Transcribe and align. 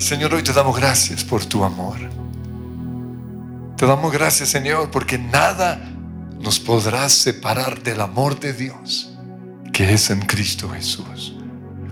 Señor, 0.00 0.32
hoy 0.32 0.42
te 0.42 0.54
damos 0.54 0.76
gracias 0.76 1.22
por 1.22 1.44
tu 1.44 1.62
amor. 1.62 1.98
Te 3.76 3.86
damos 3.86 4.10
gracias, 4.10 4.48
Señor, 4.48 4.90
porque 4.90 5.18
nada 5.18 5.78
nos 6.40 6.58
podrá 6.58 7.08
separar 7.10 7.82
del 7.82 8.00
amor 8.00 8.40
de 8.40 8.54
Dios 8.54 9.14
que 9.72 9.92
es 9.92 10.08
en 10.10 10.20
Cristo 10.22 10.70
Jesús. 10.70 11.34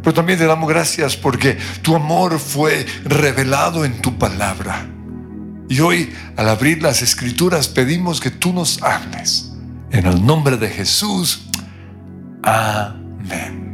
Pero 0.03 0.15
también 0.15 0.39
te 0.39 0.47
damos 0.47 0.69
gracias 0.69 1.17
porque 1.17 1.59
tu 1.83 1.95
amor 1.95 2.39
fue 2.39 2.87
revelado 3.05 3.85
en 3.85 4.01
tu 4.01 4.17
palabra. 4.17 4.87
Y 5.69 5.81
hoy, 5.81 6.11
al 6.37 6.49
abrir 6.49 6.83
las 6.83 7.03
escrituras, 7.03 7.69
pedimos 7.69 8.21
que 8.21 8.31
tú 8.31 8.55
nos 8.55 8.83
hables. 8.83 9.53
En 9.91 10.07
el 10.07 10.25
nombre 10.25 10.57
de 10.57 10.69
Jesús. 10.69 11.43
Amén. 12.43 13.68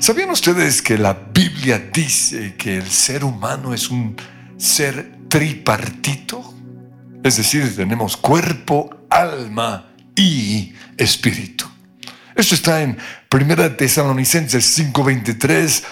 ¿Sabían 0.00 0.30
ustedes 0.30 0.80
que 0.80 0.96
la 0.96 1.12
Biblia 1.12 1.78
dice 1.92 2.54
que 2.56 2.78
el 2.78 2.90
ser 2.90 3.22
humano 3.22 3.74
es 3.74 3.90
un 3.90 4.16
ser 4.56 5.28
tripartito? 5.28 6.54
Es 7.22 7.36
decir, 7.36 7.76
tenemos 7.76 8.16
cuerpo, 8.16 9.04
alma 9.10 9.92
y 10.16 10.72
espíritu. 10.96 11.66
Esto 12.34 12.54
está 12.54 12.80
en 12.80 12.96
1 13.30 13.76
Tesalonicenses 13.76 14.64
5:23. 14.78 15.82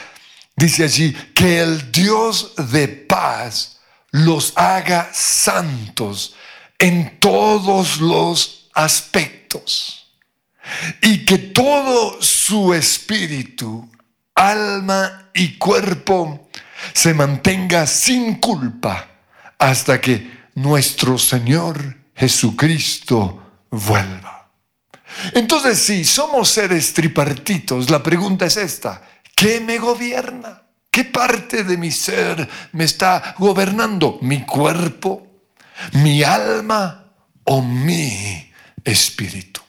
Dice 0.57 0.85
allí 0.85 1.13
que 1.35 1.61
el 1.61 1.93
Dios 1.93 2.55
de 2.73 2.89
paz 2.89 3.81
los 4.11 4.55
haga 4.57 5.11
santos 5.13 6.35
en 6.79 7.19
todos 7.21 8.01
los 8.01 8.71
aspectos 8.73 10.15
y 11.03 11.27
que 11.27 11.37
todo 11.37 12.23
su 12.23 12.73
espíritu, 12.73 13.87
alma 14.39 15.31
y 15.35 15.59
cuerpo 15.59 16.49
se 16.93 17.13
mantenga 17.13 17.87
sin 17.87 18.37
culpa 18.37 19.07
hasta 19.59 20.01
que 20.01 20.49
nuestro 20.55 21.19
Señor 21.19 21.97
Jesucristo 22.15 23.65
vuelva. 23.71 24.51
Entonces, 25.35 25.79
si 25.79 26.05
somos 26.05 26.49
seres 26.49 26.95
tripartitos, 26.95 27.91
la 27.91 28.03
pregunta 28.03 28.47
es 28.47 28.57
esta, 28.57 29.03
¿qué 29.35 29.61
me 29.61 29.79
gobierna? 29.79 30.63
¿Qué 30.91 31.05
parte 31.05 31.65
de 31.65 31.77
mi 31.77 31.91
ser 31.91 32.49
me 32.73 32.85
está 32.85 33.35
gobernando? 33.39 34.19
¿Mi 34.23 34.45
cuerpo? 34.45 35.27
¿Mi 35.93 36.23
alma 36.23 37.13
o 37.45 37.63
mi 37.63 38.53
espíritu? 38.85 39.61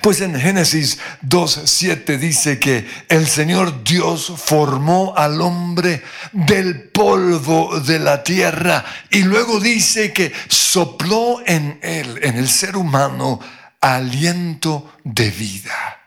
Pues 0.00 0.20
en 0.20 0.38
Génesis 0.38 0.98
2.7 1.22 2.18
dice 2.18 2.58
que 2.58 2.86
el 3.08 3.26
Señor 3.26 3.84
Dios 3.84 4.32
formó 4.36 5.14
al 5.16 5.40
hombre 5.40 6.02
del 6.32 6.88
polvo 6.90 7.80
de 7.80 7.98
la 7.98 8.22
tierra 8.22 8.84
y 9.10 9.22
luego 9.22 9.60
dice 9.60 10.12
que 10.12 10.32
sopló 10.48 11.40
en 11.46 11.78
él, 11.82 12.18
en 12.22 12.36
el 12.36 12.48
ser 12.48 12.76
humano, 12.76 13.40
aliento 13.80 14.92
de 15.04 15.30
vida. 15.30 16.00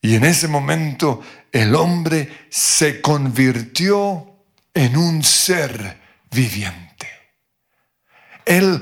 Y 0.00 0.16
en 0.16 0.24
ese 0.24 0.48
momento 0.48 1.22
el 1.52 1.74
hombre 1.74 2.46
se 2.50 3.00
convirtió 3.00 4.26
en 4.74 4.96
un 4.96 5.22
ser 5.22 6.00
viviente. 6.30 7.08
Él 8.44 8.80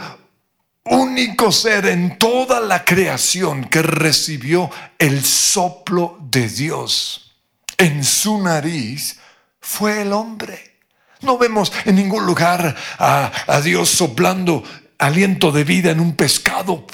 único 0.84 1.52
ser 1.52 1.86
en 1.86 2.18
toda 2.18 2.60
la 2.60 2.84
creación 2.84 3.64
que 3.64 3.82
recibió 3.82 4.70
el 4.98 5.24
soplo 5.24 6.18
de 6.20 6.48
Dios 6.48 7.30
en 7.76 8.04
su 8.04 8.40
nariz 8.42 9.18
fue 9.60 10.02
el 10.02 10.12
hombre. 10.12 10.78
No 11.22 11.38
vemos 11.38 11.72
en 11.84 11.96
ningún 11.96 12.24
lugar 12.24 12.76
a, 12.98 13.60
Dios 13.62 13.90
soplando 13.90 14.62
aliento 14.98 15.50
de 15.50 15.64
vida 15.64 15.90
en 15.90 16.00
un 16.00 16.14
pescado, 16.14 16.86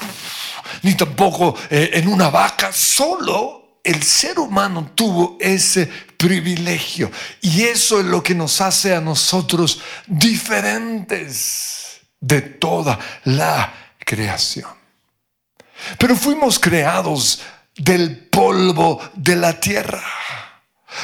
ni 0.82 0.94
tampoco 0.94 1.56
eh, 1.70 1.90
en 1.94 2.08
una 2.08 2.30
vaca, 2.30 2.72
solo 2.72 3.80
el 3.82 4.02
ser 4.02 4.38
humano 4.38 4.92
tuvo 4.94 5.36
ese 5.40 5.86
privilegio. 5.86 7.10
Y 7.40 7.62
eso 7.62 8.00
es 8.00 8.06
lo 8.06 8.22
que 8.22 8.34
nos 8.34 8.60
hace 8.60 8.94
a 8.94 9.00
nosotros 9.00 9.80
diferentes 10.06 11.85
de 12.26 12.42
toda 12.42 12.98
la 13.24 13.72
creación. 13.98 14.70
Pero 15.98 16.16
fuimos 16.16 16.58
creados 16.58 17.40
del 17.76 18.16
polvo 18.16 19.00
de 19.14 19.36
la 19.36 19.60
tierra. 19.60 20.02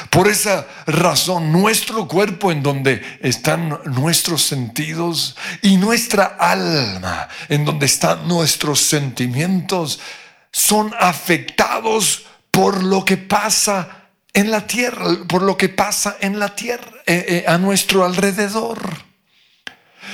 Por 0.09 0.27
esa 0.27 0.65
razón, 0.87 1.51
nuestro 1.51 2.07
cuerpo 2.07 2.51
en 2.51 2.63
donde 2.63 3.19
están 3.21 3.79
nuestros 3.85 4.41
sentidos 4.41 5.35
y 5.61 5.77
nuestra 5.77 6.37
alma 6.39 7.27
en 7.47 7.63
donde 7.63 7.85
están 7.85 8.27
nuestros 8.27 8.79
sentimientos 8.79 9.99
son 10.51 10.93
afectados 10.99 12.25
por 12.49 12.83
lo 12.83 13.05
que 13.05 13.17
pasa 13.17 14.09
en 14.33 14.49
la 14.49 14.65
tierra, 14.65 15.05
por 15.27 15.43
lo 15.43 15.57
que 15.57 15.69
pasa 15.69 16.17
en 16.19 16.39
la 16.39 16.55
tierra, 16.55 16.91
eh, 17.05 17.25
eh, 17.27 17.45
a 17.47 17.59
nuestro 17.59 18.03
alrededor. 18.03 19.12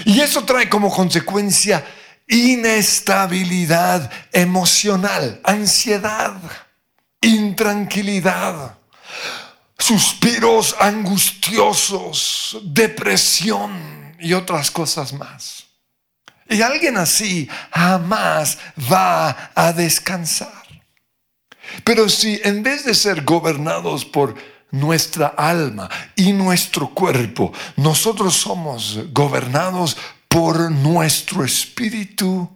Y 0.05 0.21
eso 0.21 0.43
trae 0.43 0.69
como 0.69 0.89
consecuencia 0.89 1.85
inestabilidad 2.27 4.11
emocional, 4.31 5.41
ansiedad, 5.43 6.39
intranquilidad, 7.21 8.77
suspiros 9.77 10.75
angustiosos, 10.79 12.57
depresión 12.63 14.15
y 14.19 14.33
otras 14.33 14.69
cosas 14.69 15.11
más. 15.13 15.65
Y 16.47 16.61
alguien 16.61 16.97
así 16.97 17.49
jamás 17.71 18.57
va 18.91 19.51
a 19.55 19.73
descansar. 19.73 20.49
Pero 21.83 22.09
si 22.09 22.39
en 22.43 22.63
vez 22.63 22.85
de 22.85 22.95
ser 22.95 23.23
gobernados 23.23 24.05
por 24.05 24.35
nuestra 24.71 25.27
alma 25.27 25.89
y 26.15 26.33
nuestro 26.33 26.89
cuerpo. 26.89 27.51
Nosotros 27.75 28.35
somos 28.35 28.99
gobernados 29.11 29.97
por 30.27 30.71
nuestro 30.71 31.43
espíritu. 31.43 32.49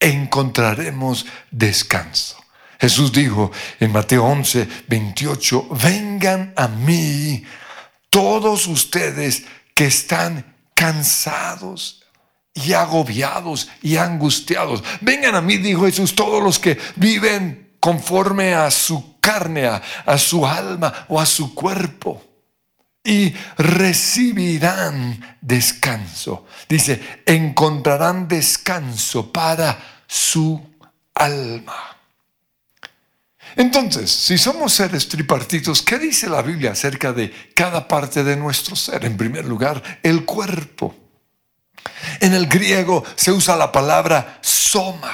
Encontraremos 0.00 1.26
descanso. 1.50 2.36
Jesús 2.80 3.12
dijo 3.12 3.52
en 3.78 3.92
Mateo 3.92 4.24
11, 4.24 4.66
28, 4.88 5.68
vengan 5.70 6.52
a 6.56 6.66
mí 6.66 7.44
todos 8.10 8.66
ustedes 8.66 9.44
que 9.72 9.86
están 9.86 10.56
cansados 10.74 12.02
y 12.54 12.72
agobiados 12.72 13.68
y 13.82 13.96
angustiados. 13.96 14.82
Vengan 15.00 15.36
a 15.36 15.40
mí, 15.40 15.58
dijo 15.58 15.86
Jesús, 15.86 16.14
todos 16.14 16.42
los 16.42 16.58
que 16.58 16.76
viven 16.96 17.61
conforme 17.82 18.54
a 18.54 18.70
su 18.70 19.18
carne, 19.18 19.66
a, 19.66 20.16
su 20.16 20.46
alma 20.46 21.04
o 21.08 21.20
a 21.20 21.26
su 21.26 21.52
cuerpo 21.52 22.22
y 23.02 23.34
recibirán 23.58 25.36
descanso. 25.40 26.46
Dice, 26.68 27.22
encontrarán 27.26 28.28
descanso 28.28 29.32
para 29.32 30.04
su 30.06 30.64
alma. 31.12 31.96
Entonces, 33.56 34.12
si 34.12 34.38
somos 34.38 34.74
seres 34.74 35.08
tripartitos, 35.08 35.82
¿qué 35.82 35.98
dice 35.98 36.28
la 36.28 36.40
Biblia 36.40 36.70
acerca 36.70 37.12
de 37.12 37.32
cada 37.52 37.88
parte 37.88 38.22
de 38.22 38.36
nuestro 38.36 38.76
ser? 38.76 39.04
En 39.04 39.16
primer 39.16 39.44
lugar, 39.44 39.82
el 40.04 40.24
cuerpo. 40.24 40.94
En 42.20 42.32
el 42.32 42.46
griego 42.46 43.02
se 43.16 43.32
usa 43.32 43.56
la 43.56 43.72
palabra 43.72 44.38
soma 44.40 45.12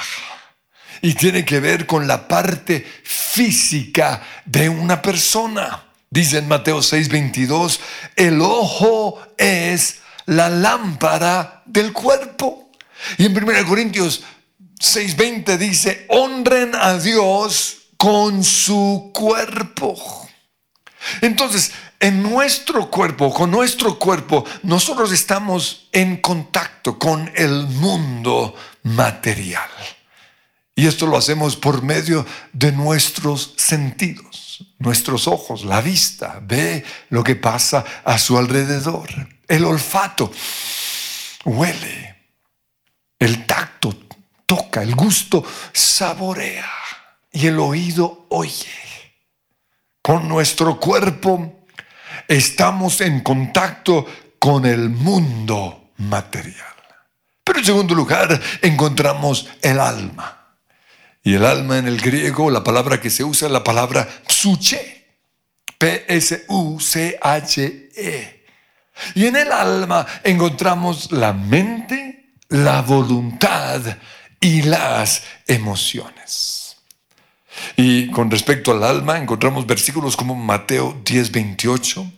y 1.02 1.14
tiene 1.14 1.44
que 1.44 1.60
ver 1.60 1.86
con 1.86 2.06
la 2.06 2.26
parte 2.26 2.86
física 3.02 4.22
de 4.44 4.68
una 4.68 5.00
persona. 5.00 5.84
Dice 6.10 6.38
en 6.38 6.48
Mateo 6.48 6.78
6:22, 6.78 7.80
el 8.16 8.40
ojo 8.40 9.20
es 9.36 10.00
la 10.26 10.48
lámpara 10.48 11.62
del 11.66 11.92
cuerpo. 11.92 12.70
Y 13.16 13.26
en 13.26 13.36
1 13.36 13.66
Corintios 13.66 14.22
6:20 14.80 15.56
dice, 15.58 16.06
honren 16.08 16.74
a 16.74 16.98
Dios 16.98 17.76
con 17.96 18.42
su 18.44 19.10
cuerpo. 19.12 20.28
Entonces, 21.20 21.72
en 22.00 22.22
nuestro 22.22 22.90
cuerpo, 22.90 23.32
con 23.32 23.50
nuestro 23.50 23.98
cuerpo, 23.98 24.44
nosotros 24.62 25.12
estamos 25.12 25.88
en 25.92 26.18
contacto 26.18 26.98
con 26.98 27.30
el 27.34 27.66
mundo 27.66 28.54
material. 28.84 29.68
Y 30.78 30.86
esto 30.86 31.08
lo 31.08 31.16
hacemos 31.16 31.56
por 31.56 31.82
medio 31.82 32.24
de 32.52 32.70
nuestros 32.70 33.52
sentidos, 33.56 34.64
nuestros 34.78 35.26
ojos, 35.26 35.64
la 35.64 35.80
vista, 35.80 36.38
ve 36.40 36.84
lo 37.10 37.24
que 37.24 37.34
pasa 37.34 37.84
a 38.04 38.16
su 38.16 38.38
alrededor, 38.38 39.08
el 39.48 39.64
olfato, 39.64 40.30
huele, 41.44 42.16
el 43.18 43.44
tacto, 43.44 43.92
toca, 44.46 44.80
el 44.80 44.94
gusto, 44.94 45.44
saborea 45.72 46.70
y 47.32 47.48
el 47.48 47.58
oído 47.58 48.26
oye. 48.28 48.70
Con 50.00 50.28
nuestro 50.28 50.78
cuerpo 50.78 51.64
estamos 52.28 53.00
en 53.00 53.22
contacto 53.22 54.06
con 54.38 54.64
el 54.64 54.90
mundo 54.90 55.90
material. 55.96 56.54
Pero 57.42 57.58
en 57.58 57.64
segundo 57.64 57.96
lugar 57.96 58.40
encontramos 58.62 59.48
el 59.60 59.80
alma. 59.80 60.37
Y 61.28 61.34
el 61.34 61.44
alma 61.44 61.76
en 61.76 61.86
el 61.86 62.00
griego, 62.00 62.50
la 62.50 62.64
palabra 62.64 63.02
que 63.02 63.10
se 63.10 63.22
usa 63.22 63.48
es 63.48 63.52
la 63.52 63.62
palabra 63.62 64.08
psuche. 64.26 65.04
P-S-U-C-H-E. 65.76 66.46
Y 69.14 69.26
en 69.26 69.36
el 69.36 69.52
alma 69.52 70.06
encontramos 70.24 71.12
la 71.12 71.34
mente, 71.34 72.32
la 72.48 72.80
voluntad 72.80 73.82
y 74.40 74.62
las 74.62 75.22
emociones. 75.46 76.78
Y 77.76 78.10
con 78.10 78.30
respecto 78.30 78.72
al 78.72 78.82
alma, 78.82 79.18
encontramos 79.18 79.66
versículos 79.66 80.16
como 80.16 80.34
Mateo 80.34 80.98
10, 81.04 81.30
28, 81.30 82.10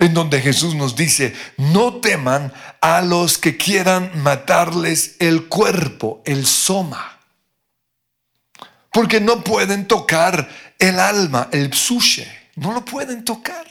en 0.00 0.12
donde 0.12 0.40
Jesús 0.40 0.74
nos 0.74 0.96
dice, 0.96 1.36
no 1.56 2.00
teman 2.00 2.52
a 2.80 3.00
los 3.02 3.38
que 3.38 3.56
quieran 3.56 4.10
matarles 4.24 5.14
el 5.20 5.46
cuerpo, 5.46 6.20
el 6.24 6.46
soma, 6.46 7.19
porque 8.92 9.20
no 9.20 9.42
pueden 9.42 9.86
tocar 9.86 10.48
el 10.78 10.98
alma, 10.98 11.48
el 11.52 11.72
psuche, 11.72 12.50
no 12.56 12.72
lo 12.72 12.84
pueden 12.84 13.24
tocar. 13.24 13.66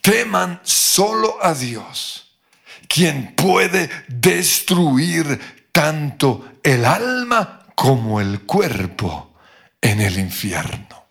Teman 0.00 0.60
solo 0.64 1.38
a 1.42 1.54
Dios, 1.54 2.38
quien 2.88 3.34
puede 3.34 3.88
destruir 4.08 5.68
tanto 5.72 6.58
el 6.62 6.84
alma 6.84 7.66
como 7.74 8.20
el 8.20 8.42
cuerpo 8.42 9.34
en 9.80 10.00
el 10.00 10.18
infierno. 10.18 11.06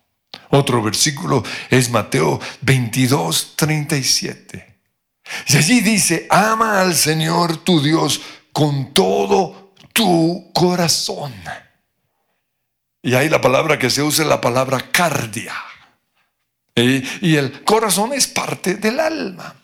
Otro 0.50 0.84
versículo 0.84 1.44
es 1.70 1.90
Mateo 1.90 2.40
22, 2.62 3.54
37. 3.56 4.80
Y 5.48 5.58
allí 5.58 5.80
dice, 5.80 6.28
ama 6.30 6.82
al 6.82 6.94
Señor 6.96 7.58
tu 7.58 7.82
Dios 7.82 8.22
con 8.52 8.94
todo 8.94 9.74
tu 9.94 10.52
corazón. 10.54 11.34
Y 13.02 13.16
ahí 13.16 13.30
la 13.30 13.42
palabra 13.42 13.80
que 13.80 13.90
se 13.90 14.04
usa 14.04 14.24
es 14.24 14.30
la 14.30 14.42
palabra 14.42 14.92
cardia. 14.92 15.56
Y 16.76 17.36
el 17.36 17.64
corazón 17.64 18.14
es 18.14 18.28
parte 18.28 18.76
del 18.76 19.00
alma. 19.00 19.56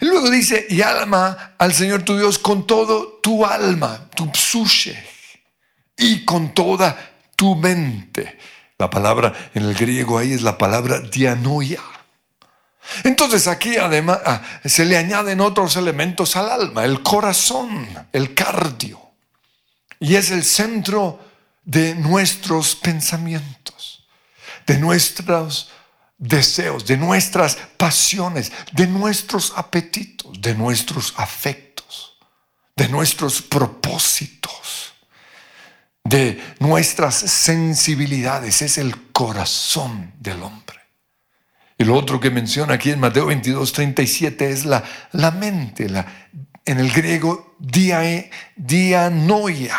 Y 0.00 0.06
luego 0.06 0.30
dice, 0.30 0.66
y 0.68 0.82
alma 0.82 1.54
al 1.58 1.72
Señor 1.72 2.02
tu 2.02 2.16
Dios 2.16 2.38
con 2.38 2.66
todo 2.66 3.20
tu 3.22 3.44
alma, 3.44 4.08
tu 4.14 4.30
psuche, 4.32 5.02
y 5.96 6.24
con 6.24 6.54
toda 6.54 6.96
tu 7.36 7.54
mente. 7.56 8.38
La 8.78 8.90
palabra 8.90 9.32
en 9.54 9.64
el 9.64 9.74
griego 9.74 10.18
ahí 10.18 10.32
es 10.32 10.42
la 10.42 10.58
palabra 10.58 11.00
dianoia. 11.00 11.80
Entonces 13.04 13.46
aquí 13.46 13.76
además 13.76 14.18
ah, 14.26 14.42
se 14.64 14.84
le 14.84 14.96
añaden 14.96 15.40
otros 15.40 15.76
elementos 15.76 16.36
al 16.36 16.50
alma, 16.50 16.84
el 16.84 17.02
corazón, 17.02 17.86
el 18.12 18.34
cardio. 18.34 19.00
Y 20.00 20.16
es 20.16 20.30
el 20.32 20.42
centro 20.42 21.31
de 21.64 21.94
nuestros 21.94 22.74
pensamientos, 22.74 24.06
de 24.66 24.78
nuestros 24.78 25.70
deseos, 26.18 26.86
de 26.86 26.96
nuestras 26.96 27.56
pasiones, 27.76 28.52
de 28.72 28.86
nuestros 28.86 29.52
apetitos, 29.56 30.40
de 30.40 30.54
nuestros 30.54 31.14
afectos, 31.16 32.18
de 32.76 32.88
nuestros 32.88 33.42
propósitos 33.42 34.92
de 36.04 36.40
nuestras 36.58 37.14
sensibilidades, 37.14 38.62
es 38.62 38.78
el 38.78 39.12
corazón 39.12 40.12
del 40.18 40.42
hombre. 40.42 40.78
Lo 41.78 41.96
otro 41.96 42.20
que 42.20 42.30
menciona 42.30 42.74
aquí 42.74 42.90
en 42.90 43.00
Mateo 43.00 43.26
22, 43.26 43.72
37 43.72 44.50
es 44.50 44.64
la, 44.64 44.84
la 45.12 45.30
mente, 45.32 45.88
la, 45.88 46.06
en 46.64 46.78
el 46.78 46.92
griego 46.92 47.56
dia, 47.58 48.02
dianoia. 48.54 49.76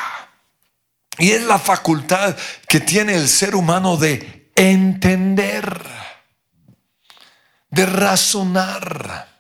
Y 1.18 1.32
es 1.32 1.44
la 1.44 1.60
facultad 1.60 2.36
que 2.68 2.80
tiene 2.80 3.16
el 3.16 3.28
ser 3.28 3.56
humano 3.56 3.98
de 3.98 4.52
entender, 4.56 5.82
de 7.70 7.86
razonar 7.86 9.34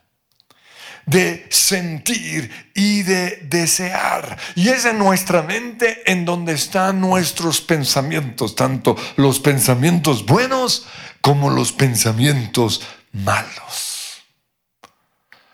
de 1.05 1.47
sentir 1.49 2.71
y 2.73 3.03
de 3.03 3.45
desear. 3.49 4.37
Y 4.55 4.69
es 4.69 4.85
en 4.85 4.97
nuestra 4.97 5.41
mente 5.41 6.09
en 6.11 6.25
donde 6.25 6.53
están 6.53 7.01
nuestros 7.01 7.61
pensamientos, 7.61 8.55
tanto 8.55 8.95
los 9.17 9.39
pensamientos 9.39 10.25
buenos 10.25 10.85
como 11.21 11.49
los 11.49 11.71
pensamientos 11.71 12.81
malos. 13.11 14.21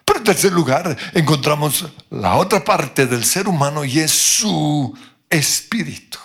Pero 0.06 0.19
en 0.19 0.25
tercer 0.25 0.51
lugar 0.51 0.98
encontramos 1.13 1.86
la 2.10 2.36
otra 2.36 2.63
parte 2.63 3.06
del 3.06 3.24
ser 3.24 3.48
humano 3.48 3.86
y 3.86 4.00
es 4.00 4.12
su 4.12 4.98
espíritu. 5.29 6.19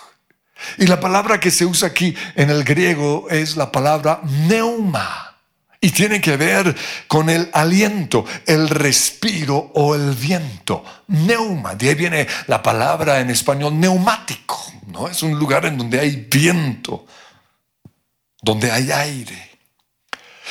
Y 0.77 0.87
la 0.87 0.99
palabra 0.99 1.39
que 1.39 1.51
se 1.51 1.65
usa 1.65 1.89
aquí 1.89 2.15
en 2.35 2.49
el 2.49 2.63
griego 2.63 3.27
es 3.29 3.55
la 3.55 3.71
palabra 3.71 4.21
neuma 4.23 5.35
y 5.85 5.91
tiene 5.91 6.19
que 6.19 6.35
ver 6.35 6.75
con 7.07 7.29
el 7.29 7.49
aliento, 7.53 8.25
el 8.47 8.69
respiro 8.69 9.71
o 9.75 9.93
el 9.93 10.15
viento. 10.15 10.83
Neuma, 11.07 11.75
de 11.75 11.89
ahí 11.89 11.95
viene 11.95 12.27
la 12.47 12.63
palabra 12.63 13.19
en 13.19 13.29
español 13.29 13.79
neumático, 13.79 14.59
¿no? 14.87 15.07
Es 15.07 15.21
un 15.21 15.37
lugar 15.37 15.65
en 15.65 15.77
donde 15.77 15.99
hay 15.99 16.27
viento, 16.31 17.05
donde 18.41 18.71
hay 18.71 18.91
aire. 18.91 19.51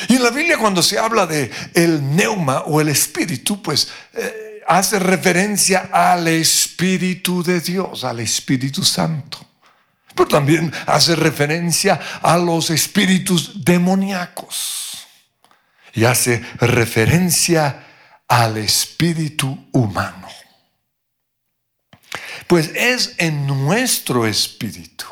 Y 0.09 0.17
en 0.17 0.23
la 0.23 0.31
Biblia 0.31 0.59
cuando 0.59 0.85
se 0.85 0.99
habla 0.99 1.27
de 1.27 1.51
el 1.75 2.15
neuma 2.15 2.61
o 2.67 2.81
el 2.81 2.89
espíritu, 2.89 3.61
pues 3.61 3.89
eh, 4.13 4.54
hace 4.67 4.99
referencia 4.99 5.91
al 5.93 6.29
espíritu 6.29 7.43
de 7.43 7.61
Dios, 7.61 8.05
al 8.05 8.21
Espíritu 8.21 8.83
Santo. 8.83 9.39
Pero 10.15 10.29
también 10.29 10.73
hace 10.87 11.17
referencia 11.17 12.01
a 12.23 12.37
los 12.39 12.71
espíritus 12.71 13.65
demoníacos 13.65 15.07
y 15.93 16.05
hace 16.05 16.43
referencia 16.61 17.85
al 18.29 18.57
espíritu 18.59 19.69
humano. 19.73 20.29
Pues 22.47 22.71
es 22.75 23.15
en 23.19 23.47
nuestro 23.47 24.27
espíritu 24.27 25.07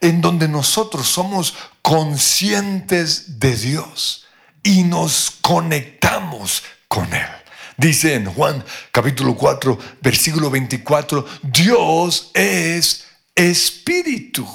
en 0.00 0.20
donde 0.20 0.48
nosotros 0.48 1.08
somos 1.08 1.54
conscientes 1.82 3.38
de 3.38 3.56
Dios 3.56 4.26
y 4.62 4.82
nos 4.84 5.30
conectamos 5.30 6.62
con 6.88 7.12
Él. 7.12 7.39
Dice 7.80 8.12
en 8.12 8.26
Juan 8.26 8.62
capítulo 8.92 9.34
4, 9.34 9.78
versículo 10.02 10.50
24, 10.50 11.26
Dios 11.44 12.30
es 12.34 13.06
espíritu. 13.34 14.46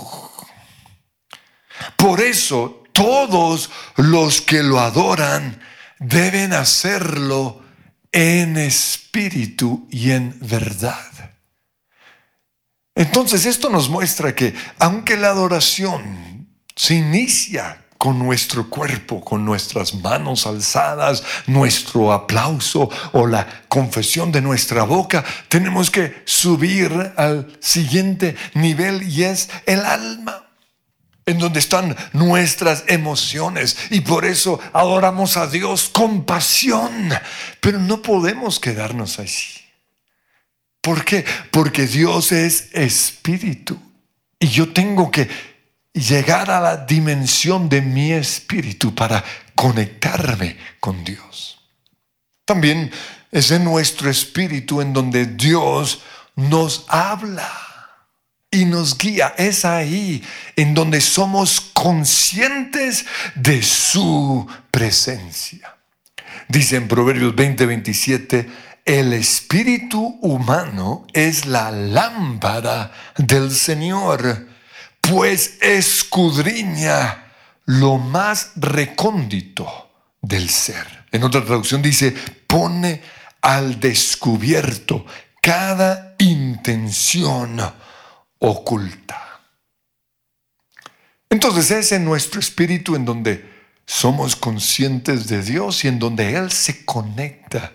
Por 1.98 2.22
eso 2.22 2.84
todos 2.91 3.72
los 3.96 4.41
que 4.41 4.62
lo 4.62 4.79
adoran 4.79 5.60
deben 5.98 6.53
hacerlo 6.53 7.63
en 8.12 8.58
espíritu 8.58 9.88
y 9.89 10.12
en 10.12 10.38
verdad. 10.41 11.34
Entonces 12.94 13.48
esto 13.48 13.72
nos 13.72 13.89
muestra 13.89 14.36
que 14.36 14.53
aunque 14.77 15.17
la 15.17 15.29
adoración 15.29 16.48
se 16.75 16.94
inicia 16.94 17.85
con 18.05 18.19
nuestro 18.19 18.69
cuerpo, 18.69 19.19
con 19.19 19.43
nuestras 19.43 19.95
manos 19.95 20.45
alzadas, 20.45 21.24
nuestro 21.47 22.13
aplauso 22.13 22.88
o 23.13 23.25
la 23.25 23.63
confesión 23.67 24.31
de 24.31 24.43
nuestra 24.43 24.83
boca, 24.83 25.25
tenemos 25.50 25.89
que 25.89 26.21
subir 26.24 27.13
al 27.17 27.57
siguiente 27.59 28.35
nivel 28.53 29.01
y 29.01 29.24
es 29.24 29.50
el 29.65 29.83
alma 29.83 30.45
en 31.25 31.39
donde 31.39 31.57
están 31.57 31.97
nuestras 32.13 32.83
emociones 32.85 33.75
y 33.89 34.01
por 34.01 34.25
eso 34.25 34.59
adoramos 34.71 35.35
a 35.35 35.47
Dios 35.47 35.89
con 35.89 36.25
pasión, 36.25 37.09
pero 37.59 37.79
no 37.79 38.03
podemos 38.03 38.59
quedarnos 38.59 39.17
así. 39.17 39.62
¿Por 40.79 41.03
qué? 41.03 41.25
Porque 41.50 41.88
Dios 41.88 42.31
es 42.31 42.69
espíritu 42.71 43.79
y 44.38 44.50
yo 44.50 44.71
tengo 44.71 45.09
que 45.09 45.54
llegar 45.96 46.52
a 46.52 46.60
la 46.60 46.78
dimensión 46.78 47.70
de 47.70 47.82
mi 47.82 48.12
espíritu 48.12 48.94
para 48.94 49.24
conectarme 49.56 50.58
con 50.80 51.04
Dios. 51.04 51.60
También 52.44 52.92
es 53.32 53.50
en 53.52 53.64
nuestro 53.64 54.10
espíritu 54.10 54.82
en 54.82 54.94
donde 54.94 55.25
Dios 55.25 56.02
nos 56.36 56.86
habla 56.90 57.50
y 58.52 58.66
nos 58.66 58.98
guía. 58.98 59.34
Es 59.38 59.66
ahí 59.66 60.24
en 60.56 60.74
donde 60.74 61.02
somos 61.02 61.62
conscientes 61.74 63.06
de 63.36 63.64
su 63.64 64.46
presencia. 64.70 65.75
Dice 66.48 66.75
en 66.75 66.88
Proverbios 66.88 67.36
20, 67.36 67.66
27, 67.66 68.50
el 68.86 69.14
espíritu 69.14 70.20
humano 70.22 71.08
es 71.14 71.48
la 71.48 71.72
lámpara 71.72 72.92
del 73.18 73.52
Señor, 73.52 74.48
pues 75.09 75.57
escudriña 75.62 77.33
lo 77.65 77.97
más 77.97 78.51
recóndito 78.55 79.91
del 80.21 80.50
ser. 80.50 81.05
En 81.12 81.24
otra 81.24 81.43
traducción 81.43 81.81
dice, 81.81 82.12
pone 82.47 83.01
al 83.41 83.79
descubierto 83.79 85.05
cada 85.41 86.15
intención 86.17 87.62
oculta. 88.39 89.41
Entonces 91.29 91.71
es 91.71 91.91
en 91.91 92.05
nuestro 92.05 92.39
espíritu 92.39 92.95
en 92.95 93.05
donde 93.05 93.53
somos 93.85 94.35
conscientes 94.35 95.27
de 95.27 95.43
Dios 95.43 95.83
y 95.85 95.88
en 95.88 96.00
donde 96.00 96.35
Él 96.35 96.51
se 96.51 96.85
conecta 96.85 97.74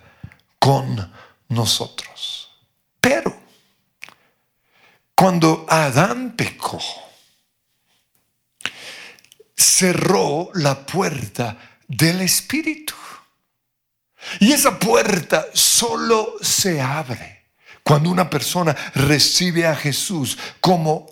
con 0.58 1.12
nosotros. 1.48 2.50
Pero 3.00 3.36
cuando 5.14 5.66
Adán 5.68 6.34
pecó, 6.36 6.80
cerró 9.80 10.50
la 10.52 10.84
puerta 10.84 11.56
del 11.88 12.20
espíritu. 12.20 12.92
Y 14.38 14.52
esa 14.52 14.78
puerta 14.78 15.46
solo 15.54 16.34
se 16.42 16.82
abre 16.82 17.46
cuando 17.82 18.10
una 18.10 18.28
persona 18.28 18.76
recibe 18.94 19.66
a 19.66 19.74
Jesús 19.74 20.36
como 20.60 21.06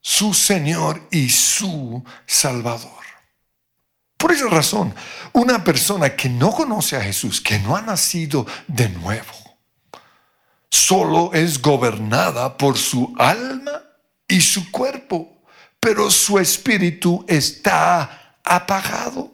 su 0.00 0.34
Señor 0.34 1.06
y 1.12 1.28
su 1.30 2.02
Salvador. 2.26 2.90
Por 4.16 4.32
esa 4.32 4.48
razón, 4.48 4.92
una 5.32 5.62
persona 5.62 6.16
que 6.16 6.28
no 6.28 6.50
conoce 6.50 6.96
a 6.96 7.00
Jesús, 7.00 7.40
que 7.40 7.60
no 7.60 7.76
ha 7.76 7.82
nacido 7.82 8.44
de 8.66 8.88
nuevo, 8.88 9.32
solo 10.68 11.32
es 11.34 11.62
gobernada 11.62 12.56
por 12.56 12.76
su 12.76 13.14
alma 13.16 13.80
y 14.26 14.40
su 14.40 14.72
cuerpo, 14.72 15.37
pero 15.80 16.10
su 16.10 16.38
espíritu 16.38 17.24
está 17.28 18.36
apagado. 18.44 19.32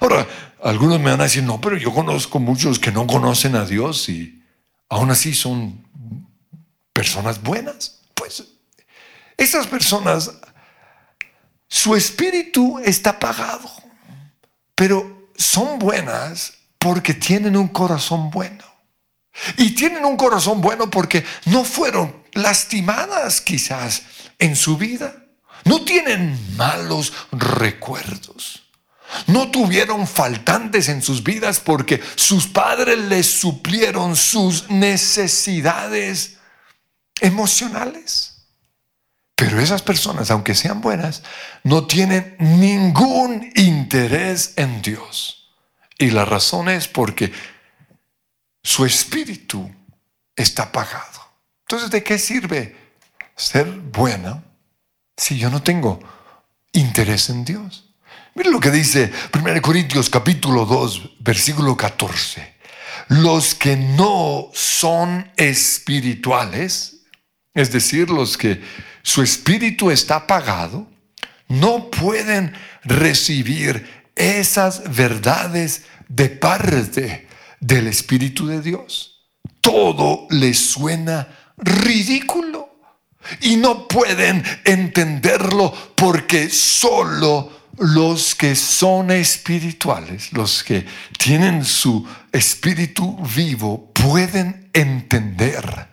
Ahora, 0.00 0.26
algunos 0.62 0.98
me 1.00 1.10
van 1.10 1.20
a 1.20 1.24
decir, 1.24 1.42
no, 1.42 1.60
pero 1.60 1.76
yo 1.76 1.92
conozco 1.92 2.38
muchos 2.38 2.78
que 2.78 2.92
no 2.92 3.06
conocen 3.06 3.56
a 3.56 3.64
Dios 3.64 4.08
y 4.08 4.44
aún 4.88 5.10
así 5.10 5.34
son 5.34 5.86
personas 6.92 7.42
buenas. 7.42 8.00
Pues 8.14 8.44
esas 9.36 9.66
personas, 9.66 10.30
su 11.68 11.94
espíritu 11.94 12.78
está 12.84 13.10
apagado, 13.10 13.70
pero 14.74 15.30
son 15.36 15.78
buenas 15.78 16.54
porque 16.78 17.14
tienen 17.14 17.56
un 17.56 17.68
corazón 17.68 18.30
bueno. 18.30 18.64
Y 19.56 19.70
tienen 19.76 20.04
un 20.04 20.16
corazón 20.16 20.60
bueno 20.60 20.90
porque 20.90 21.24
no 21.46 21.62
fueron 21.62 22.24
lastimadas 22.32 23.40
quizás 23.40 24.02
en 24.38 24.56
su 24.56 24.76
vida. 24.76 25.24
No 25.64 25.84
tienen 25.84 26.38
malos 26.56 27.12
recuerdos. 27.32 28.62
No 29.26 29.50
tuvieron 29.50 30.06
faltantes 30.06 30.88
en 30.88 31.02
sus 31.02 31.22
vidas 31.24 31.60
porque 31.60 32.00
sus 32.14 32.46
padres 32.46 32.98
les 32.98 33.26
suplieron 33.26 34.16
sus 34.16 34.68
necesidades 34.70 36.36
emocionales. 37.20 38.34
Pero 39.34 39.60
esas 39.60 39.82
personas, 39.82 40.30
aunque 40.30 40.54
sean 40.54 40.80
buenas, 40.80 41.22
no 41.62 41.86
tienen 41.86 42.36
ningún 42.38 43.50
interés 43.54 44.54
en 44.56 44.82
Dios. 44.82 45.54
Y 45.96 46.10
la 46.10 46.24
razón 46.24 46.68
es 46.68 46.88
porque 46.88 47.32
su 48.62 48.84
espíritu 48.84 49.70
está 50.36 50.64
apagado. 50.64 51.20
Entonces, 51.62 51.90
¿de 51.90 52.02
qué 52.02 52.18
sirve 52.18 52.76
ser 53.38 53.66
buena 53.70 54.44
si 55.16 55.38
yo 55.38 55.48
no 55.48 55.62
tengo 55.62 56.00
interés 56.72 57.30
en 57.30 57.44
Dios? 57.44 57.94
Mira 58.34 58.50
lo 58.50 58.60
que 58.60 58.70
dice 58.70 59.10
1 59.32 59.62
Corintios 59.62 60.10
capítulo 60.10 60.66
2, 60.66 61.16
versículo 61.20 61.76
14. 61.76 62.56
Los 63.08 63.54
que 63.54 63.76
no 63.76 64.50
son 64.52 65.30
espirituales, 65.36 67.06
es 67.54 67.72
decir, 67.72 68.10
los 68.10 68.36
que 68.36 68.60
su 69.02 69.22
espíritu 69.22 69.90
está 69.90 70.16
apagado, 70.16 70.86
no 71.48 71.90
pueden 71.90 72.52
recibir 72.84 74.04
esas 74.14 74.94
verdades 74.94 75.84
de 76.08 76.28
parte 76.28 77.26
del 77.60 77.86
Espíritu 77.86 78.46
de 78.46 78.60
Dios. 78.60 79.30
Todo 79.60 80.26
les 80.30 80.70
suena 80.70 81.28
ridículo 81.56 82.67
y 83.40 83.56
no 83.56 83.88
pueden 83.88 84.44
entenderlo 84.64 85.72
porque 85.94 86.50
solo 86.50 87.58
los 87.78 88.34
que 88.34 88.56
son 88.56 89.10
espirituales, 89.10 90.32
los 90.32 90.64
que 90.64 90.84
tienen 91.16 91.64
su 91.64 92.06
espíritu 92.32 93.18
vivo, 93.34 93.92
pueden 93.92 94.70
entender 94.72 95.88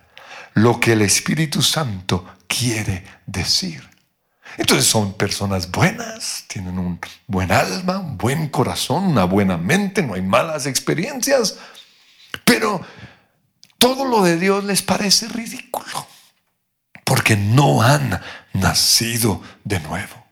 lo 0.54 0.80
que 0.80 0.92
el 0.92 1.02
Espíritu 1.02 1.62
Santo 1.62 2.26
quiere 2.46 3.04
decir. 3.26 3.88
Entonces 4.56 4.86
son 4.86 5.14
personas 5.14 5.70
buenas, 5.70 6.44
tienen 6.48 6.78
un 6.78 6.98
buen 7.26 7.52
alma, 7.52 7.98
un 7.98 8.16
buen 8.16 8.48
corazón, 8.48 9.04
una 9.04 9.24
buena 9.24 9.58
mente, 9.58 10.02
no 10.02 10.14
hay 10.14 10.22
malas 10.22 10.66
experiencias, 10.66 11.58
pero 12.44 12.80
todo 13.78 14.06
lo 14.06 14.22
de 14.22 14.38
Dios 14.38 14.64
les 14.64 14.82
parece 14.82 15.28
ridículo, 15.28 16.06
porque 17.06 17.36
no 17.36 17.82
han 17.82 18.20
nacido 18.52 19.40
de 19.62 19.78
nuevo. 19.78 20.26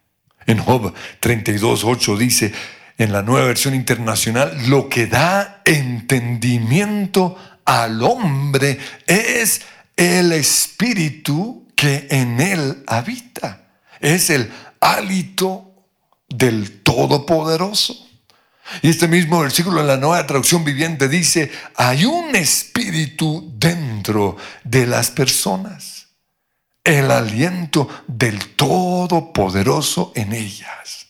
En 0.44 0.58
Job 0.58 0.92
32.8 1.20 2.18
dice, 2.18 2.52
en 2.98 3.12
la 3.12 3.22
nueva 3.22 3.46
versión 3.46 3.76
internacional, 3.76 4.68
lo 4.68 4.88
que 4.88 5.06
da 5.06 5.62
entendimiento 5.64 7.38
al 7.64 8.02
hombre 8.02 8.80
es 9.06 9.62
el 9.96 10.32
espíritu 10.32 11.68
que 11.76 12.08
en 12.10 12.40
él 12.40 12.82
habita. 12.88 13.68
Es 14.00 14.28
el 14.30 14.50
hálito 14.80 15.86
del 16.28 16.82
Todopoderoso. 16.82 17.96
Y 18.82 18.90
este 18.90 19.06
mismo 19.06 19.40
versículo 19.40 19.80
en 19.80 19.86
la 19.86 19.96
nueva 19.96 20.26
traducción 20.26 20.64
viviente 20.64 21.08
dice, 21.08 21.52
hay 21.76 22.04
un 22.04 22.34
espíritu 22.34 23.52
dentro 23.58 24.36
de 24.64 24.88
las 24.88 25.12
personas 25.12 25.93
el 26.84 27.10
aliento 27.10 27.88
del 28.06 28.54
Todopoderoso 28.54 30.12
en 30.14 30.34
ellas, 30.34 31.08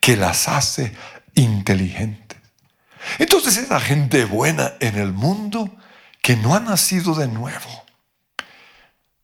que 0.00 0.16
las 0.16 0.48
hace 0.48 0.94
inteligentes. 1.34 2.38
Entonces 3.18 3.56
esa 3.56 3.80
gente 3.80 4.24
buena 4.24 4.74
en 4.80 4.96
el 4.96 5.12
mundo 5.12 5.76
que 6.22 6.36
no 6.36 6.54
ha 6.54 6.60
nacido 6.60 7.14
de 7.14 7.28
nuevo, 7.28 7.84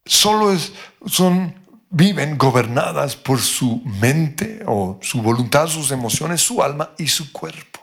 solo 0.04 0.52
es, 0.52 0.72
son, 1.06 1.54
viven 1.90 2.36
gobernadas 2.36 3.16
por 3.16 3.40
su 3.40 3.82
mente 3.84 4.62
o 4.66 4.98
su 5.02 5.22
voluntad, 5.22 5.68
sus 5.68 5.90
emociones, 5.90 6.40
su 6.40 6.62
alma 6.62 6.90
y 6.98 7.08
su 7.08 7.32
cuerpo. 7.32 7.80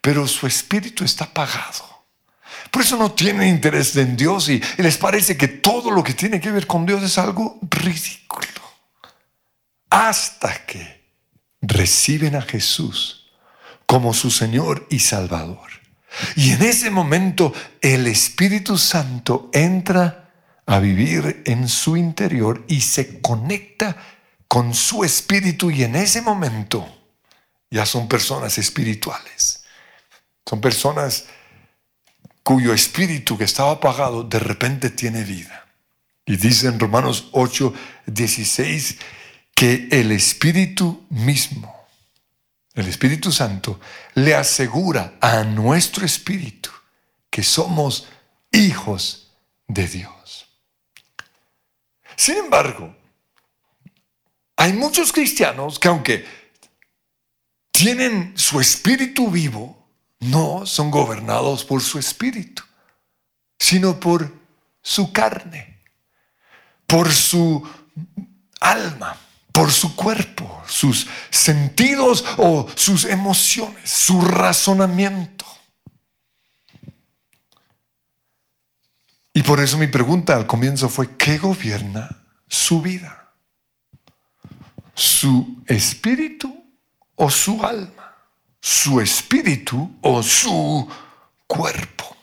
Pero 0.00 0.26
su 0.26 0.46
espíritu 0.46 1.04
está 1.04 1.24
apagado. 1.24 1.91
Por 2.72 2.80
eso 2.80 2.96
no 2.96 3.12
tienen 3.12 3.48
interés 3.48 3.94
en 3.96 4.16
Dios 4.16 4.48
y, 4.48 4.58
les 4.78 4.96
parece 4.96 5.36
que 5.36 5.46
todo 5.46 5.90
lo 5.90 6.02
que 6.02 6.14
tiene 6.14 6.40
que 6.40 6.50
ver 6.50 6.66
con 6.66 6.86
Dios 6.86 7.02
es 7.02 7.18
algo 7.18 7.58
ridículo. 7.60 8.48
Hasta 9.90 10.64
que 10.64 11.12
reciben 11.60 12.34
a 12.34 12.40
Jesús 12.40 13.30
como 13.84 14.14
su 14.14 14.30
Señor 14.30 14.86
y 14.88 15.00
Salvador. 15.00 15.68
Y 16.34 16.52
en 16.52 16.62
ese 16.62 16.88
momento 16.88 17.52
el 17.82 18.06
Espíritu 18.06 18.78
Santo 18.78 19.50
entra 19.52 20.30
a 20.64 20.78
vivir 20.78 21.42
en 21.44 21.68
su 21.68 21.98
interior 21.98 22.64
y 22.68 22.80
se 22.80 23.20
conecta 23.20 23.98
con 24.48 24.72
su 24.72 25.04
espíritu 25.04 25.70
y 25.70 25.82
en 25.82 25.94
ese 25.94 26.22
momento 26.22 26.88
ya 27.70 27.84
son 27.84 28.08
personas 28.08 28.56
espirituales. 28.56 29.64
Son 30.46 30.60
personas 30.60 31.26
cuyo 32.42 32.74
espíritu 32.74 33.38
que 33.38 33.44
estaba 33.44 33.72
apagado 33.72 34.24
de 34.24 34.38
repente 34.38 34.90
tiene 34.90 35.24
vida. 35.24 35.66
Y 36.26 36.36
dice 36.36 36.68
en 36.68 36.78
Romanos 36.78 37.28
8, 37.32 37.74
16 38.06 38.98
que 39.54 39.88
el 39.90 40.12
Espíritu 40.12 41.04
mismo, 41.10 41.86
el 42.74 42.88
Espíritu 42.88 43.32
Santo, 43.32 43.80
le 44.14 44.34
asegura 44.34 45.14
a 45.20 45.42
nuestro 45.44 46.06
espíritu 46.06 46.70
que 47.28 47.42
somos 47.42 48.08
hijos 48.50 49.32
de 49.66 49.88
Dios. 49.88 50.46
Sin 52.16 52.36
embargo, 52.36 52.94
hay 54.56 54.72
muchos 54.72 55.12
cristianos 55.12 55.78
que 55.78 55.88
aunque 55.88 56.24
tienen 57.70 58.32
su 58.36 58.60
espíritu 58.60 59.28
vivo, 59.30 59.81
no 60.22 60.66
son 60.66 60.90
gobernados 60.90 61.64
por 61.64 61.82
su 61.82 61.98
espíritu, 61.98 62.62
sino 63.58 63.98
por 63.98 64.32
su 64.80 65.12
carne, 65.12 65.80
por 66.86 67.12
su 67.12 67.66
alma, 68.60 69.16
por 69.52 69.70
su 69.72 69.94
cuerpo, 69.96 70.62
sus 70.66 71.06
sentidos 71.30 72.24
o 72.38 72.68
sus 72.74 73.04
emociones, 73.04 73.90
su 73.90 74.20
razonamiento. 74.20 75.44
Y 79.34 79.42
por 79.42 79.60
eso 79.60 79.78
mi 79.78 79.86
pregunta 79.86 80.36
al 80.36 80.46
comienzo 80.46 80.88
fue, 80.88 81.16
¿qué 81.16 81.38
gobierna 81.38 82.24
su 82.48 82.80
vida? 82.80 83.32
¿Su 84.94 85.62
espíritu 85.66 86.64
o 87.16 87.30
su 87.30 87.64
alma? 87.64 88.11
¿Su 88.62 89.00
espíritu 89.00 89.96
o 90.02 90.22
su 90.22 90.88
cuerpo? 91.48 92.16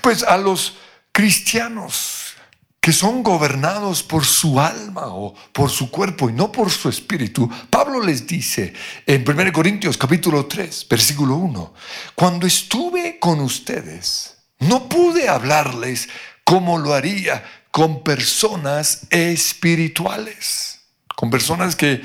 Pues 0.00 0.22
a 0.22 0.36
los 0.36 0.76
cristianos 1.10 2.34
que 2.80 2.92
son 2.92 3.24
gobernados 3.24 4.04
por 4.04 4.24
su 4.24 4.60
alma 4.60 5.08
o 5.08 5.34
por 5.52 5.68
su 5.68 5.90
cuerpo 5.90 6.30
y 6.30 6.32
no 6.32 6.52
por 6.52 6.70
su 6.70 6.88
espíritu, 6.88 7.50
Pablo 7.68 8.00
les 8.00 8.28
dice 8.28 8.72
en 9.04 9.28
1 9.28 9.52
Corintios 9.52 9.98
capítulo 9.98 10.46
3, 10.46 10.86
versículo 10.88 11.34
1, 11.34 11.74
cuando 12.14 12.46
estuve 12.46 13.18
con 13.18 13.40
ustedes, 13.40 14.36
no 14.60 14.88
pude 14.88 15.28
hablarles 15.28 16.08
como 16.44 16.78
lo 16.78 16.94
haría 16.94 17.44
con 17.72 18.04
personas 18.04 19.08
espirituales, 19.10 20.80
con 21.16 21.28
personas 21.28 21.74
que 21.74 22.02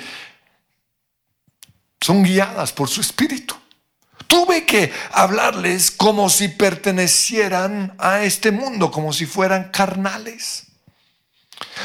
son 2.01 2.23
guiadas 2.23 2.71
por 2.71 2.89
su 2.89 3.01
espíritu. 3.01 3.55
Tuve 4.27 4.65
que 4.65 4.91
hablarles 5.11 5.91
como 5.91 6.29
si 6.29 6.47
pertenecieran 6.47 7.95
a 7.99 8.23
este 8.23 8.51
mundo, 8.51 8.91
como 8.91 9.13
si 9.13 9.25
fueran 9.25 9.69
carnales. 9.71 10.67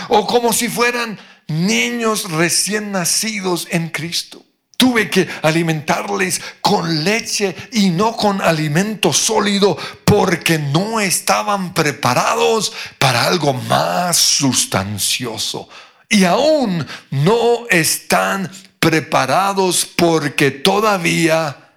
O 0.08 0.26
como 0.26 0.52
si 0.52 0.68
fueran 0.68 1.18
niños 1.48 2.30
recién 2.30 2.92
nacidos 2.92 3.66
en 3.70 3.90
Cristo. 3.90 4.42
Tuve 4.76 5.10
que 5.10 5.28
alimentarles 5.42 6.40
con 6.62 7.04
leche 7.04 7.54
y 7.72 7.90
no 7.90 8.16
con 8.16 8.40
alimento 8.40 9.12
sólido 9.12 9.76
porque 10.06 10.58
no 10.58 11.00
estaban 11.00 11.74
preparados 11.74 12.72
para 12.98 13.26
algo 13.26 13.52
más 13.52 14.16
sustancioso. 14.16 15.68
Y 16.08 16.24
aún 16.24 16.86
no 17.10 17.68
están 17.68 18.50
preparados 18.80 19.86
porque 19.86 20.50
todavía 20.50 21.70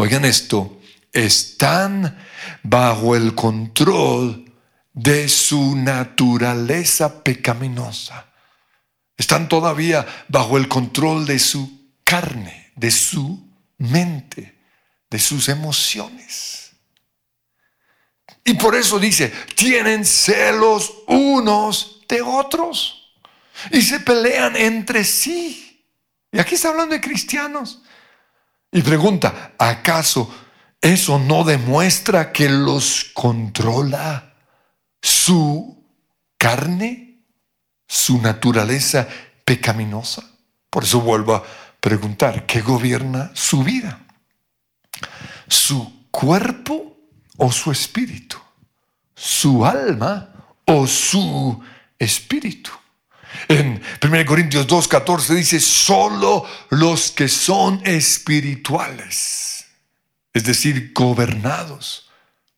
oigan 0.00 0.24
esto, 0.24 0.80
están 1.12 2.18
bajo 2.62 3.16
el 3.16 3.34
control 3.34 4.50
de 4.92 5.28
su 5.28 5.76
naturaleza 5.76 7.22
pecaminosa. 7.22 8.26
Están 9.16 9.48
todavía 9.48 10.06
bajo 10.28 10.56
el 10.56 10.68
control 10.68 11.26
de 11.26 11.38
su 11.38 11.90
carne, 12.04 12.72
de 12.76 12.90
su 12.90 13.46
mente, 13.76 14.58
de 15.10 15.18
sus 15.18 15.48
emociones. 15.48 16.72
Y 18.44 18.54
por 18.54 18.74
eso 18.74 18.98
dice, 18.98 19.30
tienen 19.54 20.04
celos 20.06 20.92
unos 21.06 22.00
de 22.08 22.22
otros 22.22 23.12
y 23.70 23.82
se 23.82 24.00
pelean 24.00 24.56
entre 24.56 25.04
sí. 25.04 25.69
Y 26.32 26.38
aquí 26.38 26.54
está 26.54 26.68
hablando 26.68 26.94
de 26.94 27.00
cristianos. 27.00 27.82
Y 28.72 28.82
pregunta, 28.82 29.52
¿acaso 29.58 30.32
eso 30.80 31.18
no 31.18 31.44
demuestra 31.44 32.32
que 32.32 32.48
los 32.48 33.10
controla 33.14 34.34
su 35.02 35.84
carne, 36.38 37.24
su 37.88 38.20
naturaleza 38.20 39.08
pecaminosa? 39.44 40.22
Por 40.68 40.84
eso 40.84 41.00
vuelvo 41.00 41.34
a 41.34 41.44
preguntar, 41.80 42.46
¿qué 42.46 42.60
gobierna 42.60 43.32
su 43.34 43.64
vida? 43.64 44.00
¿Su 45.48 46.06
cuerpo 46.12 46.96
o 47.36 47.50
su 47.50 47.72
espíritu? 47.72 48.38
¿Su 49.16 49.66
alma 49.66 50.30
o 50.64 50.86
su 50.86 51.60
espíritu? 51.98 52.70
En 53.48 53.82
1 54.02 54.26
Corintios 54.26 54.66
2.14 54.66 55.34
dice, 55.34 55.60
solo 55.60 56.46
los 56.70 57.10
que 57.10 57.28
son 57.28 57.80
espirituales, 57.84 59.66
es 60.32 60.44
decir, 60.44 60.92
gobernados, 60.94 62.10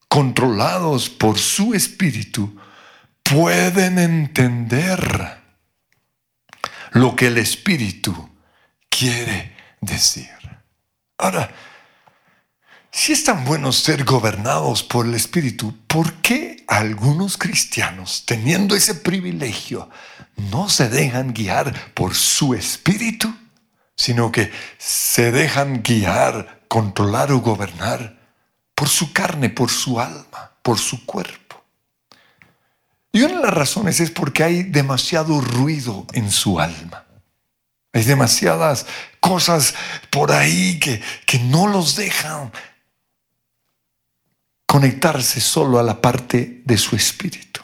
controlados 0.09 1.09
por 1.09 1.39
su 1.39 1.75
espíritu, 1.75 2.57
pueden 3.23 3.99
entender 3.99 5.39
lo 6.93 7.17
que 7.17 7.29
el 7.29 7.39
espíritu 7.39 8.31
quiere 8.89 9.57
decir. 9.81 10.29
Ahora, 11.19 11.51
si 12.93 13.13
es 13.13 13.25
tan 13.25 13.45
bueno 13.45 13.73
ser 13.73 14.05
gobernados 14.05 14.83
por 14.83 15.07
el 15.07 15.15
Espíritu, 15.15 15.75
¿por 15.87 16.13
qué 16.17 16.63
algunos 16.69 17.39
cristianos, 17.39 18.25
teniendo 18.27 18.77
ese 18.77 18.95
privilegio, 18.95 19.89
no 20.37 20.69
se 20.69 20.89
dejan 20.89 21.33
guiar 21.33 21.93
por 21.95 22.15
su 22.15 22.55
espíritu, 22.55 23.35
sino 23.97 24.31
que 24.31 24.53
se 24.79 25.33
dejan 25.33 25.83
guiar, 25.83 26.63
controlar 26.69 27.33
o 27.33 27.41
gobernar 27.41 28.19
por 28.75 28.89
su 28.89 29.13
carne, 29.13 29.49
por 29.49 29.71
su 29.71 29.99
alma, 29.99 30.53
por 30.63 30.79
su 30.79 31.05
cuerpo. 31.07 31.63
Y 33.13 33.23
una 33.23 33.37
de 33.37 33.43
las 33.43 33.55
razones 33.55 34.01
es 34.01 34.11
porque 34.11 34.43
hay 34.45 34.63
demasiado 34.63 35.41
ruido 35.41 36.07
en 36.13 36.31
su 36.31 36.59
alma. 36.59 37.05
Hay 37.93 38.05
demasiadas 38.05 38.87
cosas 39.21 39.75
por 40.11 40.33
ahí 40.33 40.79
que, 40.79 41.03
que 41.27 41.39
no 41.39 41.67
los 41.67 41.95
dejan 41.95 42.51
conectarse 44.73 45.39
solo 45.39 45.79
a 45.79 45.83
la 45.83 46.01
parte 46.01 46.63
de 46.65 46.79
su 46.79 46.97
espíritu. 46.97 47.61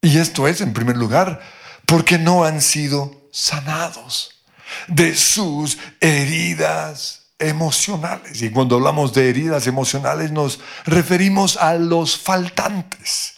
Y 0.00 0.16
esto 0.16 0.48
es, 0.48 0.62
en 0.62 0.72
primer 0.72 0.96
lugar, 0.96 1.42
porque 1.84 2.16
no 2.16 2.44
han 2.44 2.62
sido 2.62 3.28
sanados 3.30 4.42
de 4.88 5.14
sus 5.14 5.76
heridas 6.00 7.34
emocionales. 7.38 8.40
Y 8.40 8.48
cuando 8.48 8.76
hablamos 8.76 9.12
de 9.12 9.28
heridas 9.28 9.66
emocionales 9.66 10.32
nos 10.32 10.60
referimos 10.86 11.58
a 11.58 11.74
los 11.74 12.16
faltantes. 12.16 13.34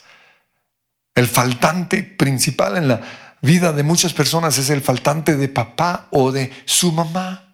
El 1.13 1.27
faltante 1.27 2.03
principal 2.03 2.77
en 2.77 2.87
la 2.87 3.01
vida 3.41 3.73
de 3.73 3.83
muchas 3.83 4.13
personas 4.13 4.57
es 4.57 4.69
el 4.69 4.79
faltante 4.79 5.35
de 5.35 5.49
papá 5.49 6.07
o 6.09 6.31
de 6.31 6.53
su 6.63 6.93
mamá, 6.93 7.53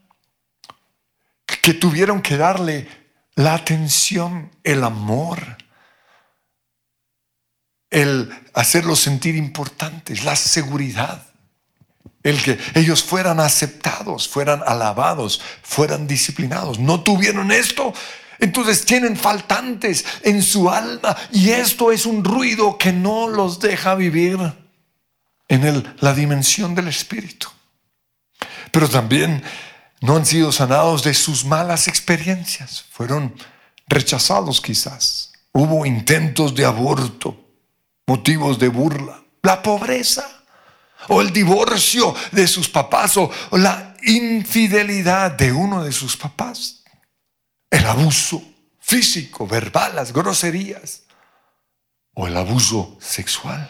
que 1.64 1.74
tuvieron 1.74 2.22
que 2.22 2.38
darle 2.38 3.01
la 3.44 3.56
atención, 3.56 4.52
el 4.64 4.84
amor, 4.84 5.58
el 7.90 8.32
hacerlos 8.54 9.00
sentir 9.00 9.36
importantes, 9.36 10.24
la 10.24 10.36
seguridad, 10.36 11.28
el 12.24 12.42
que 12.42 12.60
ellos 12.76 13.04
fueran 13.04 13.40
aceptados, 13.40 14.28
fueran 14.28 14.62
alabados, 14.66 15.42
fueran 15.64 16.08
disciplinados. 16.08 16.80
No 16.80 17.02
tuvieron 17.02 17.52
esto, 17.52 17.94
entonces 18.40 18.86
tienen 18.86 19.18
faltantes 19.18 20.06
en 20.24 20.44
su 20.44 20.70
alma 20.70 21.16
y 21.32 21.50
esto 21.50 21.92
es 21.92 22.06
un 22.06 22.24
ruido 22.24 22.78
que 22.78 22.94
no 22.94 23.28
los 23.28 23.60
deja 23.60 23.96
vivir 23.96 24.40
en 25.48 25.96
la 26.00 26.14
dimensión 26.14 26.76
del 26.76 26.88
espíritu. 26.88 27.50
Pero 28.72 28.88
también 28.88 29.44
no 30.02 30.16
han 30.18 30.26
sido 30.26 30.52
sanados 30.52 31.04
de 31.04 31.14
sus 31.14 31.46
malas 31.46 31.88
experiencias, 31.88 32.86
fueron 32.92 33.36
rechazados 33.88 34.60
quizás. 34.60 35.32
Hubo 35.54 35.86
intentos 35.86 36.56
de 36.56 36.66
aborto, 36.66 37.38
motivos 38.08 38.58
de 38.58 38.68
burla, 38.68 39.24
la 39.44 39.62
pobreza 39.62 40.44
o 41.08 41.22
el 41.22 41.32
divorcio 41.32 42.16
de 42.32 42.48
sus 42.48 42.68
papás 42.68 43.16
o 43.18 43.32
la 43.52 43.96
infidelidad 44.04 45.32
de 45.32 45.52
uno 45.52 45.84
de 45.84 45.92
sus 45.92 46.18
papás, 46.18 46.84
el 47.70 47.86
abuso 47.86 48.42
físico, 48.80 49.46
verbal, 49.46 49.96
las 49.96 50.12
groserías 50.12 51.04
o 52.14 52.28
el 52.28 52.36
abuso 52.36 52.98
sexual. 53.00 53.70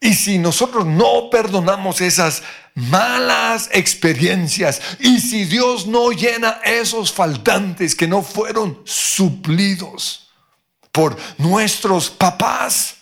Y 0.00 0.14
si 0.14 0.38
nosotros 0.38 0.86
no 0.86 1.28
perdonamos 1.30 2.00
esas 2.00 2.42
malas 2.74 3.68
experiencias 3.72 4.80
y 5.00 5.20
si 5.20 5.44
Dios 5.44 5.86
no 5.86 6.12
llena 6.12 6.60
esos 6.64 7.12
faltantes 7.12 7.96
que 7.96 8.06
no 8.06 8.22
fueron 8.22 8.80
suplidos, 8.84 10.28
por 10.98 11.16
nuestros 11.38 12.10
papás, 12.10 12.96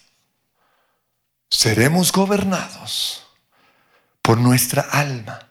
seremos 1.48 2.12
gobernados 2.12 3.26
por 4.20 4.36
nuestra 4.38 4.82
alma, 4.82 5.48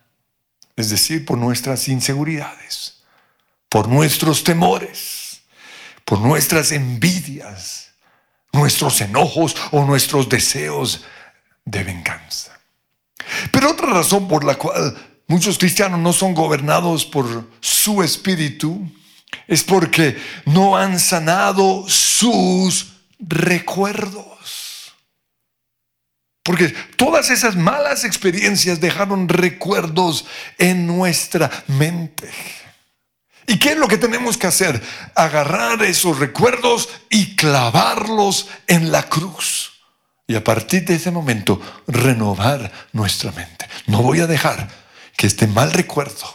es 0.76 0.92
decir, 0.92 1.26
por 1.26 1.40
nuestras 1.40 1.88
inseguridades, 1.88 3.02
por 3.68 3.88
nuestros 3.88 4.44
temores, 4.44 5.42
por 6.04 6.20
nuestras 6.20 6.72
envidias, 6.72 7.94
nuestros 8.52 9.02
enojos 9.02 9.56
o 9.72 9.84
nuestros 9.84 10.30
deseos 10.30 11.04
de 11.65 11.84
venganza. 11.84 12.60
Pero 13.51 13.71
otra 13.71 13.88
razón 13.88 14.28
por 14.28 14.43
la 14.43 14.56
cual 14.56 14.95
muchos 15.28 15.58
cristianos 15.58 15.99
no 15.99 16.13
son 16.13 16.34
gobernados 16.34 17.06
por 17.06 17.49
su 17.60 18.04
espíritu 18.04 18.89
es 19.47 19.63
porque 19.63 20.17
no 20.45 20.78
han 20.78 20.99
sanado 20.99 21.86
sus 21.88 22.93
recuerdos. 23.19 24.93
Porque 26.43 26.69
todas 26.95 27.32
esas 27.32 27.56
malas 27.56 28.04
experiencias 28.04 28.80
dejaron 28.80 29.28
recuerdos 29.28 30.25
en 30.60 30.86
nuestra 30.86 31.49
mente. 31.67 32.30
¿Y 33.47 33.58
qué 33.58 33.69
es 33.69 33.78
lo 33.78 33.88
que 33.88 33.97
tenemos 33.97 34.38
que 34.38 34.47
hacer? 34.47 34.82
Agarrar 35.15 35.82
esos 35.84 36.19
recuerdos 36.19 36.89
y 37.10 37.36
clavarlos 37.36 38.47
en 38.67 38.91
la 38.91 39.04
cruz. 39.10 39.75
Y 40.28 40.36
a 40.36 40.44
partir 40.44 40.86
de 40.86 40.96
ese 40.96 41.12
momento, 41.12 41.62
renovar 41.88 42.72
nuestra 42.94 43.32
mente. 43.32 43.68
No 43.88 44.02
voy 44.02 44.22
a 44.22 44.28
dejar 44.28 44.68
que 45.16 45.28
este 45.28 45.48
mal 45.48 45.72
recuerdo 45.72 46.26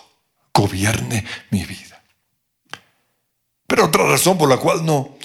gobierne 0.55 1.25
mi 1.51 1.65
vida. 1.65 2.03
Pero 3.67 3.87
otra 3.87 4.05
razón 4.05 4.39
por 4.39 4.49
la 4.49 4.59
cual 4.59 4.85
no 4.85 5.17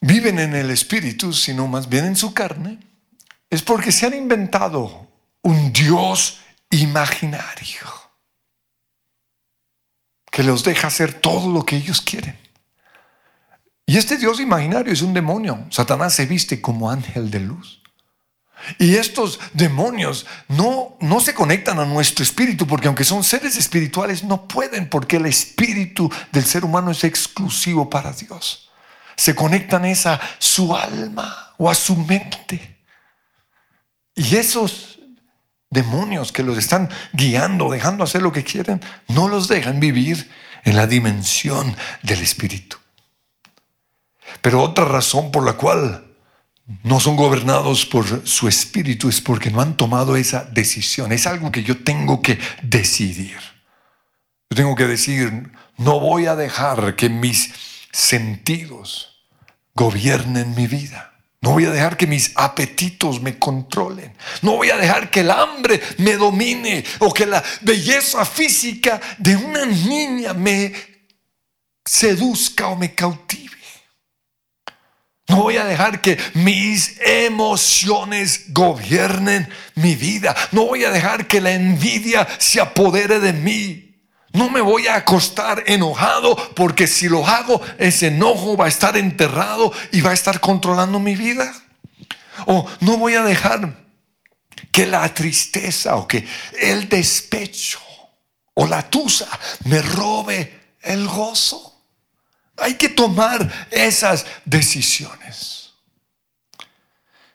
viven 0.00 0.38
en 0.38 0.54
el 0.54 0.70
espíritu, 0.70 1.32
sino 1.32 1.66
más 1.66 1.88
bien 1.88 2.04
en 2.04 2.16
su 2.16 2.34
carne, 2.34 2.78
es 3.48 3.62
porque 3.62 3.90
se 3.90 4.06
han 4.06 4.14
inventado 4.14 5.08
un 5.42 5.72
Dios 5.72 6.40
imaginario 6.70 8.04
que 10.30 10.42
los 10.42 10.64
deja 10.64 10.88
hacer 10.88 11.14
todo 11.14 11.50
lo 11.50 11.64
que 11.64 11.76
ellos 11.76 12.00
quieren. 12.00 12.36
Y 13.86 13.98
este 13.98 14.16
Dios 14.16 14.40
imaginario 14.40 14.92
es 14.92 15.02
un 15.02 15.12
demonio. 15.12 15.66
Satanás 15.70 16.14
se 16.14 16.26
viste 16.26 16.60
como 16.60 16.90
ángel 16.90 17.30
de 17.30 17.40
luz. 17.40 17.82
Y 18.78 18.94
estos 18.94 19.40
demonios 19.52 20.26
no, 20.48 20.96
no 21.00 21.20
se 21.20 21.34
conectan 21.34 21.78
a 21.78 21.84
nuestro 21.84 22.22
espíritu 22.22 22.66
porque 22.66 22.86
aunque 22.88 23.04
son 23.04 23.22
seres 23.22 23.56
espirituales 23.56 24.24
no 24.24 24.48
pueden 24.48 24.88
porque 24.88 25.16
el 25.16 25.26
espíritu 25.26 26.10
del 26.32 26.46
ser 26.46 26.64
humano 26.64 26.90
es 26.90 27.04
exclusivo 27.04 27.90
para 27.90 28.12
Dios. 28.12 28.70
Se 29.16 29.34
conectan 29.34 29.84
es 29.84 30.06
a 30.06 30.20
su 30.38 30.74
alma 30.74 31.52
o 31.58 31.68
a 31.68 31.74
su 31.74 31.94
mente. 31.96 32.78
Y 34.14 34.36
esos 34.36 34.98
demonios 35.68 36.32
que 36.32 36.42
los 36.42 36.56
están 36.56 36.88
guiando, 37.12 37.70
dejando 37.70 38.04
hacer 38.04 38.22
lo 38.22 38.32
que 38.32 38.44
quieren, 38.44 38.80
no 39.08 39.28
los 39.28 39.48
dejan 39.48 39.78
vivir 39.78 40.30
en 40.64 40.76
la 40.76 40.86
dimensión 40.86 41.76
del 42.02 42.22
espíritu. 42.22 42.78
Pero 44.40 44.62
otra 44.62 44.84
razón 44.84 45.30
por 45.30 45.44
la 45.44 45.54
cual 45.54 46.04
no 46.82 46.98
son 47.00 47.16
gobernados 47.16 47.84
por 47.84 48.26
su 48.26 48.48
espíritu 48.48 49.08
es 49.08 49.20
porque 49.20 49.50
no 49.50 49.60
han 49.60 49.76
tomado 49.76 50.16
esa 50.16 50.44
decisión. 50.44 51.12
Es 51.12 51.26
algo 51.26 51.52
que 51.52 51.62
yo 51.62 51.82
tengo 51.84 52.22
que 52.22 52.38
decidir. 52.62 53.38
Yo 54.50 54.56
tengo 54.56 54.74
que 54.74 54.86
decir, 54.86 55.52
no 55.76 56.00
voy 56.00 56.26
a 56.26 56.36
dejar 56.36 56.96
que 56.96 57.08
mis 57.08 57.52
sentidos 57.92 59.24
gobiernen 59.74 60.54
mi 60.54 60.66
vida. 60.66 61.12
No 61.40 61.50
voy 61.50 61.66
a 61.66 61.70
dejar 61.70 61.98
que 61.98 62.06
mis 62.06 62.32
apetitos 62.36 63.20
me 63.20 63.38
controlen. 63.38 64.16
No 64.40 64.52
voy 64.52 64.70
a 64.70 64.78
dejar 64.78 65.10
que 65.10 65.20
el 65.20 65.30
hambre 65.30 65.78
me 65.98 66.16
domine 66.16 66.82
o 67.00 67.12
que 67.12 67.26
la 67.26 67.44
belleza 67.60 68.24
física 68.24 68.98
de 69.18 69.36
una 69.36 69.66
niña 69.66 70.32
me 70.32 70.72
seduzca 71.84 72.68
o 72.68 72.76
me 72.76 72.94
cautive. 72.94 73.53
No 75.28 75.36
voy 75.36 75.56
a 75.56 75.64
dejar 75.64 76.00
que 76.02 76.18
mis 76.34 77.00
emociones 77.00 78.52
gobiernen 78.52 79.48
mi 79.74 79.94
vida. 79.94 80.36
No 80.52 80.66
voy 80.66 80.84
a 80.84 80.90
dejar 80.90 81.26
que 81.26 81.40
la 81.40 81.52
envidia 81.52 82.28
se 82.38 82.60
apodere 82.60 83.20
de 83.20 83.32
mí. 83.32 83.84
No 84.32 84.50
me 84.50 84.60
voy 84.60 84.88
a 84.88 84.96
acostar 84.96 85.62
enojado 85.66 86.36
porque 86.54 86.86
si 86.86 87.08
lo 87.08 87.26
hago, 87.26 87.60
ese 87.78 88.08
enojo 88.08 88.56
va 88.56 88.66
a 88.66 88.68
estar 88.68 88.96
enterrado 88.96 89.72
y 89.92 90.00
va 90.00 90.10
a 90.10 90.14
estar 90.14 90.40
controlando 90.40 90.98
mi 90.98 91.14
vida. 91.14 91.54
O 92.46 92.66
no 92.80 92.98
voy 92.98 93.14
a 93.14 93.22
dejar 93.22 93.84
que 94.72 94.86
la 94.86 95.12
tristeza 95.14 95.96
o 95.96 96.06
que 96.06 96.26
el 96.60 96.88
despecho 96.88 97.80
o 98.54 98.66
la 98.66 98.90
tusa 98.90 99.28
me 99.64 99.80
robe 99.80 100.74
el 100.82 101.06
gozo. 101.06 101.73
Hay 102.56 102.74
que 102.74 102.88
tomar 102.88 103.68
esas 103.70 104.24
decisiones. 104.44 105.72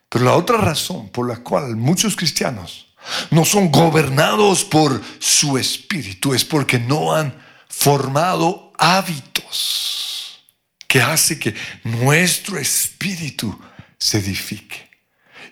Pero 0.10 0.26
la 0.26 0.36
otra 0.36 0.58
razón 0.58 1.10
por 1.10 1.28
la 1.28 1.38
cual 1.38 1.76
muchos 1.76 2.16
cristianos 2.16 2.88
no 3.32 3.46
son 3.46 3.72
gobernados 3.72 4.66
por 4.66 5.02
su 5.20 5.58
espíritu, 5.58 6.34
es 6.34 6.44
porque 6.44 6.80
no 6.80 7.14
han 7.14 7.34
formado 7.68 8.74
hábitos 8.78 10.42
que 10.88 11.02
hace 11.02 11.38
que 11.38 11.56
nuestro 11.84 12.58
espíritu 12.58 13.58
se 13.98 14.18
edifique. 14.18 14.90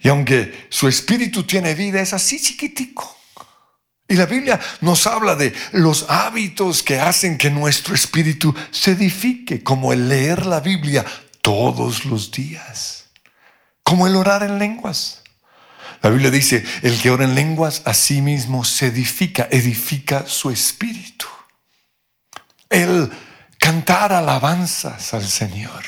Y 0.02 0.10
aunque 0.10 0.68
su 0.70 0.88
espíritu 0.88 1.44
tiene 1.44 1.76
vida, 1.76 2.02
es 2.02 2.14
así 2.14 2.42
chiquitico. 2.42 3.17
Y 4.08 4.16
la 4.16 4.26
Biblia 4.26 4.60
nos 4.82 5.06
habla 5.06 5.36
de 5.36 5.54
los 5.74 6.06
hábitos 6.10 6.82
que 6.82 7.00
hacen 7.00 7.38
que 7.38 7.50
nuestro 7.50 7.94
espíritu 7.94 8.56
se 8.72 8.92
edifique, 8.92 9.64
como 9.64 9.92
el 9.92 10.08
leer 10.08 10.46
la 10.46 10.62
Biblia 10.62 11.06
todos 11.42 12.06
los 12.06 12.32
días, 12.32 13.06
como 13.84 14.08
el 14.08 14.16
orar 14.16 14.44
en 14.44 14.60
lenguas, 14.60 15.24
la 16.02 16.10
Biblia 16.10 16.30
dice, 16.30 16.64
el 16.84 17.00
que 17.02 17.10
ora 17.10 17.26
en 17.26 17.36
lenguas 17.36 17.82
a 17.86 17.94
sí 17.94 18.22
mismo 18.22 18.64
se 18.64 18.88
edifica, 18.88 19.48
edifica 19.50 20.26
su 20.28 20.52
espíritu. 20.52 21.26
El 22.70 23.12
cantar 23.58 24.14
alabanzas 24.14 25.14
al 25.14 25.28
Señor. 25.28 25.84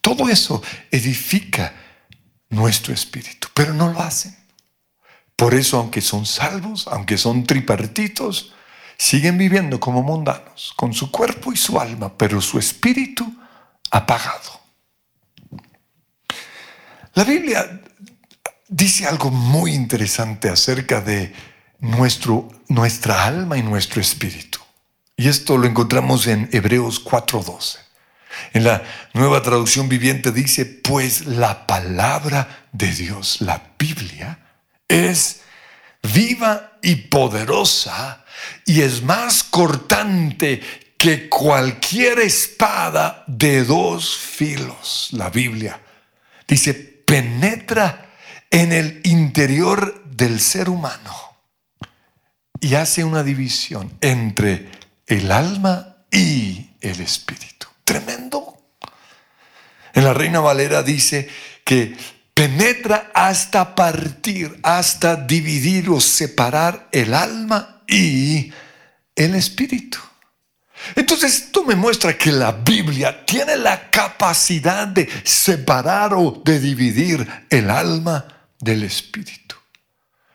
Todo 0.00 0.28
eso 0.28 0.62
edifica 0.90 1.72
nuestro 2.48 2.92
espíritu, 2.92 3.48
pero 3.54 3.72
no 3.72 3.92
lo 3.92 4.00
hacen. 4.00 4.36
Por 5.36 5.54
eso, 5.54 5.78
aunque 5.78 6.00
son 6.00 6.26
salvos, 6.26 6.86
aunque 6.88 7.18
son 7.18 7.44
tripartitos, 7.44 8.52
siguen 8.96 9.38
viviendo 9.38 9.80
como 9.80 10.02
mundanos, 10.02 10.72
con 10.76 10.92
su 10.92 11.10
cuerpo 11.10 11.52
y 11.52 11.56
su 11.56 11.80
alma, 11.80 12.16
pero 12.16 12.40
su 12.40 12.58
espíritu 12.58 13.26
apagado. 13.90 14.60
La 17.14 17.24
Biblia 17.24 17.82
dice 18.68 19.06
algo 19.06 19.30
muy 19.30 19.74
interesante 19.74 20.48
acerca 20.48 21.00
de 21.00 21.34
nuestro, 21.80 22.48
nuestra 22.68 23.24
alma 23.24 23.58
y 23.58 23.62
nuestro 23.62 24.00
espíritu. 24.00 24.60
Y 25.16 25.28
esto 25.28 25.58
lo 25.58 25.66
encontramos 25.66 26.26
en 26.26 26.48
Hebreos 26.52 27.04
4:12. 27.04 27.78
En 28.54 28.64
la 28.64 28.82
nueva 29.12 29.42
traducción 29.42 29.88
viviente 29.88 30.32
dice, 30.32 30.64
pues 30.64 31.26
la 31.26 31.66
palabra 31.66 32.66
de 32.72 32.92
Dios, 32.92 33.40
la 33.40 33.62
Biblia, 33.78 34.38
es 34.88 35.42
viva 36.02 36.78
y 36.82 36.96
poderosa 36.96 38.24
y 38.66 38.82
es 38.82 39.02
más 39.02 39.44
cortante 39.44 40.60
que 40.98 41.28
cualquier 41.28 42.20
espada 42.20 43.24
de 43.26 43.64
dos 43.64 44.16
filos. 44.16 45.08
La 45.12 45.30
Biblia 45.30 45.80
dice, 46.46 46.74
penetra 46.74 48.10
en 48.50 48.72
el 48.72 49.00
interior 49.04 50.04
del 50.04 50.40
ser 50.40 50.68
humano 50.68 51.14
y 52.60 52.74
hace 52.74 53.02
una 53.02 53.22
división 53.22 53.92
entre 54.00 54.70
el 55.06 55.32
alma 55.32 56.04
y 56.10 56.70
el 56.80 57.00
espíritu. 57.00 57.66
Tremendo. 57.84 58.56
En 59.94 60.04
la 60.04 60.14
Reina 60.14 60.40
Valera 60.40 60.82
dice 60.82 61.28
que 61.64 61.96
penetra 62.34 63.10
hasta 63.14 63.74
partir, 63.74 64.58
hasta 64.62 65.16
dividir 65.16 65.90
o 65.90 66.00
separar 66.00 66.88
el 66.92 67.14
alma 67.14 67.82
y 67.86 68.52
el 69.14 69.34
espíritu. 69.34 69.98
Entonces 70.96 71.34
esto 71.34 71.64
me 71.64 71.76
muestra 71.76 72.16
que 72.16 72.32
la 72.32 72.52
Biblia 72.52 73.24
tiene 73.24 73.56
la 73.56 73.90
capacidad 73.90 74.86
de 74.86 75.08
separar 75.24 76.14
o 76.14 76.42
de 76.44 76.58
dividir 76.58 77.26
el 77.50 77.70
alma 77.70 78.26
del 78.58 78.84
Espíritu. 78.84 79.56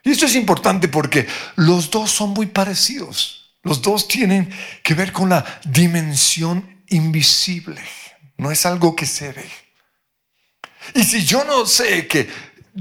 Y 0.04 0.12
esto 0.12 0.26
es 0.26 0.36
importante 0.36 0.88
porque 0.88 1.28
los 1.56 1.92
dos 1.92 2.12
son 2.12 2.30
muy 2.30 2.46
parecidos. 2.46 3.52
Los 3.64 3.82
dos 3.82 4.08
tienen 4.08 4.50
que 4.84 4.94
ver 4.94 5.12
con 5.12 5.30
la 5.30 5.44
dimensión 5.66 6.84
invisible. 6.88 7.82
No 8.38 8.52
es 8.52 8.66
algo 8.66 8.96
que 8.96 9.06
se 9.06 9.34
ve. 9.34 9.50
Y 10.98 11.04
si 11.04 11.24
yo 11.24 11.44
no 11.44 11.68
sé 11.68 12.08
que 12.08 12.28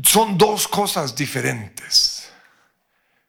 son 0.02 0.38
dos 0.38 0.66
cosas 0.66 1.14
diferentes, 1.14 2.30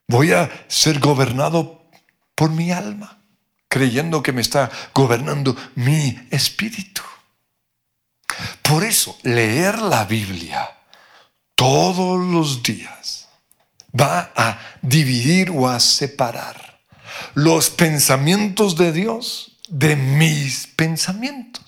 voy 0.08 0.32
a 0.32 0.50
ser 0.69 1.00
gobernado 1.00 1.89
por 2.34 2.52
mi 2.52 2.71
alma, 2.71 3.19
creyendo 3.67 4.23
que 4.23 4.32
me 4.32 4.39
está 4.39 4.71
gobernando 4.93 5.58
mi 5.76 6.17
espíritu. 6.32 7.02
Por 8.62 8.86
eso, 8.86 9.17
leer 9.23 9.78
la 9.80 10.06
Biblia 10.06 10.71
todos 11.56 12.26
los 12.26 12.63
días 12.63 13.28
va 13.93 14.32
a 14.38 14.58
dividir 14.82 15.50
o 15.50 15.67
a 15.67 15.82
separar 15.82 16.80
los 17.34 17.69
pensamientos 17.69 18.78
de 18.78 18.93
Dios 18.93 19.58
de 19.67 19.97
mis 19.97 20.65
pensamientos. 20.65 21.66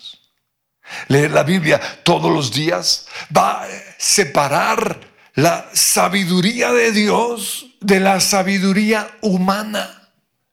Leer 1.08 1.32
la 1.32 1.44
Biblia 1.44 1.80
todos 2.04 2.32
los 2.32 2.52
días 2.52 3.08
va 3.36 3.64
a 3.64 3.68
separar 3.98 5.00
la 5.36 5.70
sabiduría 5.74 6.72
de 6.72 6.92
Dios 6.92 7.68
de 7.80 8.00
la 8.00 8.20
sabiduría 8.20 9.10
humana. 9.22 10.12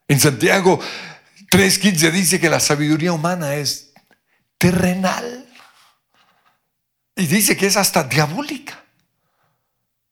En 0.08 0.20
Santiago 0.20 0.80
3.15 1.50 2.10
dice 2.12 2.40
que 2.40 2.50
la 2.50 2.60
sabiduría 2.60 3.12
humana 3.12 3.54
es 3.54 3.92
terrenal. 4.58 5.46
Y 7.16 7.26
dice 7.26 7.56
que 7.56 7.66
es 7.66 7.76
hasta 7.76 8.04
diabólica. 8.04 8.84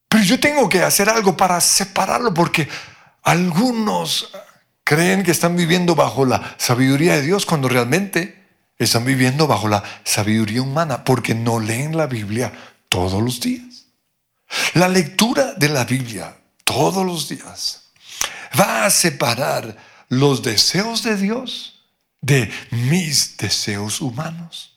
Pero 0.09 0.23
yo 0.23 0.39
tengo 0.39 0.67
que 0.67 0.81
hacer 0.81 1.09
algo 1.09 1.37
para 1.37 1.61
separarlo 1.61 2.33
porque 2.33 2.67
algunos 3.21 4.31
creen 4.83 5.23
que 5.23 5.31
están 5.31 5.55
viviendo 5.55 5.95
bajo 5.95 6.25
la 6.25 6.55
sabiduría 6.57 7.15
de 7.15 7.21
Dios 7.23 7.45
cuando 7.45 7.67
realmente 7.67 8.44
están 8.77 9.05
viviendo 9.05 9.47
bajo 9.47 9.67
la 9.67 9.83
sabiduría 10.03 10.61
humana 10.61 11.03
porque 11.03 11.33
no 11.33 11.59
leen 11.59 11.95
la 11.95 12.07
Biblia 12.07 12.51
todos 12.89 13.21
los 13.21 13.39
días. 13.39 13.85
La 14.73 14.87
lectura 14.87 15.53
de 15.53 15.69
la 15.69 15.85
Biblia 15.85 16.37
todos 16.63 17.05
los 17.05 17.29
días 17.29 17.91
va 18.59 18.85
a 18.85 18.89
separar 18.89 19.75
los 20.09 20.41
deseos 20.41 21.03
de 21.03 21.17
Dios 21.17 21.75
de 22.21 22.51
mis 22.71 23.37
deseos 23.37 24.01
humanos. 24.01 24.71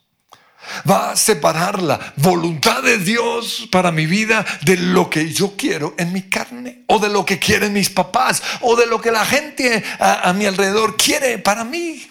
Va 0.89 1.13
a 1.13 1.17
separar 1.17 1.83
la 1.83 2.13
voluntad 2.17 2.83
de 2.83 2.99
Dios 2.99 3.67
para 3.73 3.91
mi 3.91 4.05
vida 4.05 4.45
de 4.63 4.77
lo 4.77 5.09
que 5.09 5.33
yo 5.33 5.57
quiero 5.57 5.95
en 5.97 6.13
mi 6.13 6.23
carne, 6.23 6.85
o 6.89 6.99
de 6.99 7.09
lo 7.09 7.25
que 7.25 7.39
quieren 7.39 7.73
mis 7.73 7.89
papás, 7.89 8.43
o 8.61 8.77
de 8.77 8.87
lo 8.87 9.01
que 9.01 9.11
la 9.11 9.25
gente 9.25 9.83
a, 9.99 10.31
mi 10.35 10.45
alrededor 10.45 10.97
quiere 10.97 11.39
para 11.39 11.65
mí. 11.65 12.07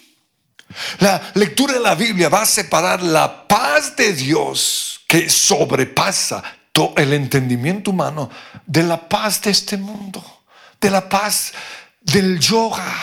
La 1.00 1.32
lectura 1.34 1.74
de 1.74 1.80
la 1.80 1.94
Biblia 1.94 2.28
va 2.28 2.42
a 2.42 2.46
separar 2.46 3.02
la 3.02 3.46
paz 3.46 3.96
de 3.96 4.12
Dios 4.12 5.00
que 5.06 5.28
sobrepasa 5.30 6.42
todo 6.72 6.94
el 6.96 7.12
entendimiento 7.12 7.90
humano 7.90 8.30
de 8.66 8.82
la 8.82 9.08
paz 9.08 9.40
de 9.42 9.50
este 9.50 9.76
mundo, 9.76 10.44
de 10.80 10.90
la 10.90 11.08
paz 11.08 11.52
del 12.00 12.38
yoga 12.38 12.94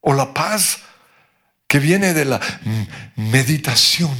o 0.00 0.12
la 0.12 0.32
paz 0.32 0.78
que 1.66 1.78
viene 1.78 2.12
de 2.12 2.24
la 2.24 2.40
meditación. 3.16 4.16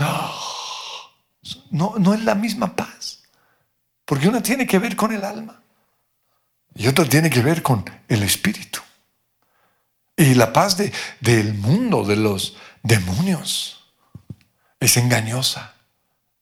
No, 1.70 1.94
no 1.98 2.14
es 2.14 2.24
la 2.24 2.34
misma 2.34 2.74
paz, 2.74 3.22
porque 4.04 4.28
una 4.28 4.42
tiene 4.42 4.66
que 4.66 4.78
ver 4.78 4.96
con 4.96 5.12
el 5.12 5.24
alma 5.24 5.60
y 6.74 6.86
otra 6.88 7.04
tiene 7.04 7.30
que 7.30 7.40
ver 7.40 7.62
con 7.62 7.84
el 8.08 8.22
espíritu. 8.22 8.80
Y 10.16 10.34
la 10.34 10.52
paz 10.52 10.76
de, 10.76 10.92
del 11.20 11.54
mundo, 11.54 12.04
de 12.04 12.16
los 12.16 12.56
demonios, 12.82 13.92
es 14.80 14.96
engañosa 14.96 15.74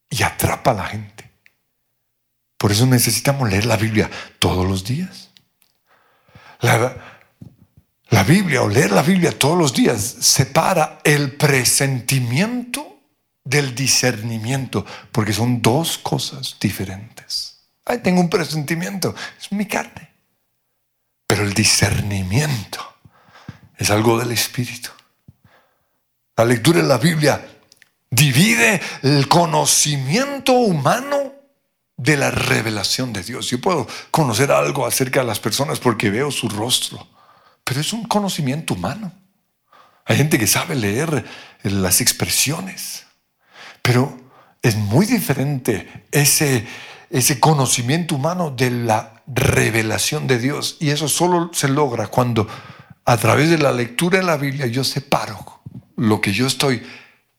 y 0.09 0.23
atrapa 0.23 0.71
a 0.71 0.75
la 0.75 0.87
gente. 0.87 1.31
Por 2.57 2.73
eso 2.73 2.87
necesitamos 2.87 3.51
leer 3.51 3.67
la 3.67 3.77
Biblia 3.77 4.11
todos 4.39 4.67
los 4.67 4.85
días. 4.85 5.31
La, 6.61 8.23
Biblia 8.23 8.63
o 8.63 8.69
leer 8.69 8.93
la 8.93 9.03
Biblia 9.03 9.39
todos 9.39 9.59
los 9.59 9.75
días 9.75 10.01
separa 10.01 11.01
el 11.05 11.33
presentimiento 11.33 13.01
del 13.45 13.75
discernimiento, 13.75 14.87
porque 15.13 15.35
son 15.35 15.61
dos 15.61 15.99
cosas 15.99 16.57
diferentes. 16.59 17.67
Ay, 17.85 17.99
tengo 17.99 18.23
un 18.23 18.31
presentimiento, 18.31 19.15
es 19.39 19.53
mi 19.53 19.67
carne. 19.67 20.11
Pero 21.27 21.43
el 21.43 21.53
discernimiento 21.53 22.93
es 23.85 23.90
algo 23.90 24.18
del 24.18 24.33
Espíritu. 24.33 24.88
La 26.37 26.44
lectura 26.47 26.81
de 26.81 26.88
la 26.88 26.97
Biblia 26.97 27.47
divide 28.11 28.81
el 29.03 29.29
conocimiento 29.29 30.53
humano 30.53 31.33
de 31.94 32.16
la 32.16 32.31
revelación 32.31 33.12
de 33.12 33.23
Dios. 33.23 33.51
Yo 33.51 33.61
puedo 33.61 33.87
conocer 34.11 34.51
algo 34.51 34.87
acerca 34.87 35.20
de 35.20 35.27
las 35.27 35.38
personas 35.38 35.81
porque 35.81 36.09
veo 36.09 36.31
su 36.31 36.49
rostro, 36.49 37.07
pero 37.62 37.81
es 37.81 37.92
un 37.92 38.05
conocimiento 38.05 38.73
humano. 38.73 39.12
Hay 40.07 40.16
gente 40.16 40.38
que 40.38 40.47
sabe 40.47 40.75
leer 40.75 41.23
las 41.62 42.01
expresiones, 42.01 43.05
pero 43.83 44.18
es 44.62 44.77
muy 44.77 45.05
diferente 45.05 46.07
ese, 46.11 46.66
ese 47.11 47.38
conocimiento 47.38 48.14
humano 48.14 48.51
de 48.51 48.70
la 48.70 49.23
revelación 49.27 50.27
de 50.27 50.38
Dios. 50.38 50.79
Y 50.81 50.88
eso 50.88 51.07
solo 51.07 51.51
se 51.53 51.68
logra 51.68 52.07
cuando 52.07 52.49
a 53.05 53.17
través 53.17 53.51
de 53.51 53.59
la 53.59 53.73
lectura 53.73 54.19
de 54.19 54.25
la 54.25 54.37
Biblia 54.37 54.67
yo 54.67 54.85
separo 54.85 55.62
lo 55.97 56.21
que 56.21 56.33
yo 56.33 56.47
estoy 56.47 56.83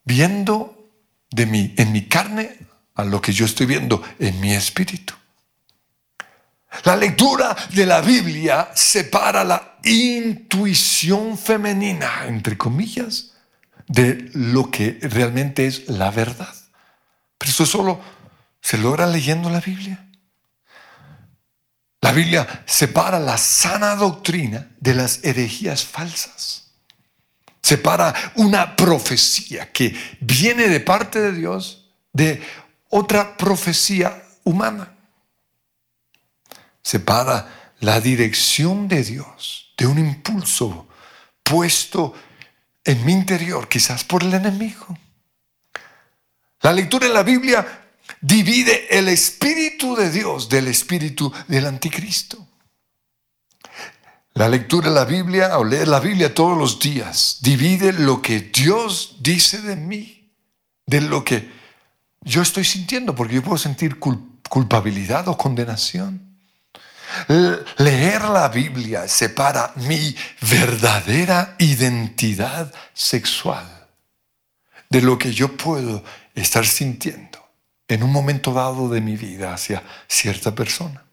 viendo 0.04 0.90
de 1.32 1.74
en 1.78 1.92
mi 1.92 2.08
carne 2.08 2.58
a 2.96 3.04
lo 3.04 3.22
que 3.22 3.34
yo 3.34 3.46
estoy 3.46 3.66
viendo 3.66 4.02
en 4.20 4.40
mi 4.40 4.54
espíritu. 4.54 5.14
La 6.84 6.96
lectura 6.96 7.56
de 7.74 7.86
la 7.86 8.02
Biblia 8.02 8.70
separa 8.74 9.44
la 9.44 9.78
intuición 9.84 11.38
femenina, 11.38 12.26
entre 12.28 12.58
comillas, 12.58 13.34
de 13.88 14.30
lo 14.34 14.70
que 14.72 15.00
realmente 15.02 15.68
es 15.68 15.88
la 15.88 16.12
verdad. 16.12 16.54
Pero 17.38 17.52
eso 17.52 17.66
solo 17.66 18.02
se 18.62 18.78
logra 18.78 19.08
leyendo 19.08 19.50
la 19.50 19.62
Biblia. 19.62 20.05
La 22.06 22.12
Biblia 22.12 22.62
separa 22.68 23.20
la 23.20 23.36
sana 23.36 23.96
doctrina 23.96 24.70
de 24.80 24.94
las 24.94 25.24
herejías 25.24 25.84
falsas. 25.84 26.68
Separa 27.64 28.14
una 28.36 28.76
profecía 28.76 29.72
que 29.72 30.18
viene 30.20 30.68
de 30.68 30.82
parte 30.82 31.20
de 31.20 31.32
Dios 31.32 31.90
de 32.14 32.44
otra 32.90 33.36
profecía 33.36 34.24
humana. 34.44 34.96
Separa 36.84 37.72
la 37.80 38.00
dirección 38.00 38.88
de 38.88 39.04
Dios 39.04 39.74
de 39.76 39.88
un 39.88 39.98
impulso 39.98 40.88
puesto 41.42 42.14
en 42.84 43.04
mi 43.04 43.14
interior, 43.14 43.68
quizás 43.68 44.04
por 44.04 44.22
el 44.22 44.32
enemigo. 44.32 44.96
La 46.62 46.72
lectura 46.72 47.08
de 47.08 47.14
la 47.16 47.24
Biblia 47.24 47.85
divide 48.22 48.98
el 48.98 49.08
Espíritu 49.08 49.96
de 49.96 50.10
Dios 50.10 50.50
del 50.50 50.68
Espíritu 50.68 51.32
del 51.48 51.66
Anticristo. 51.66 52.48
La 54.34 54.50
lectura 54.50 54.90
de 54.90 54.96
la 54.96 55.06
Biblia 55.06 55.58
o 55.58 55.64
leer 55.64 55.88
la 55.88 56.00
Biblia 56.00 56.34
todos 56.34 56.58
los 56.58 56.80
días 56.80 57.38
divide 57.42 57.94
lo 57.94 58.22
que 58.22 58.42
Dios 58.42 59.18
dice 59.20 59.62
de 59.62 59.76
mí, 59.78 60.34
de 60.86 61.02
lo 61.02 61.24
que 61.24 61.50
yo 62.22 62.42
estoy 62.42 62.66
sintiendo, 62.66 63.16
porque 63.16 63.36
yo 63.36 63.44
puedo 63.44 63.58
sentir 63.58 63.98
culpabilidad 63.98 65.28
o 65.30 65.38
condenación. 65.38 66.22
Leer 67.78 68.24
la 68.24 68.50
Biblia 68.50 69.08
separa 69.08 69.72
mi 69.76 70.14
verdadera 70.42 71.56
identidad 71.60 72.74
sexual 72.94 73.88
de 74.90 75.02
lo 75.02 75.18
que 75.18 75.32
yo 75.32 75.56
puedo 75.56 76.04
estar 76.34 76.66
sintiendo 76.66 77.35
en 77.88 78.04
un 78.04 78.12
momento 78.12 78.54
dado 78.54 78.90
de 78.90 79.02
mi 79.02 79.16
vida 79.16 79.54
hacia 79.54 79.84
cierta 80.08 80.56
persona. 80.56 81.06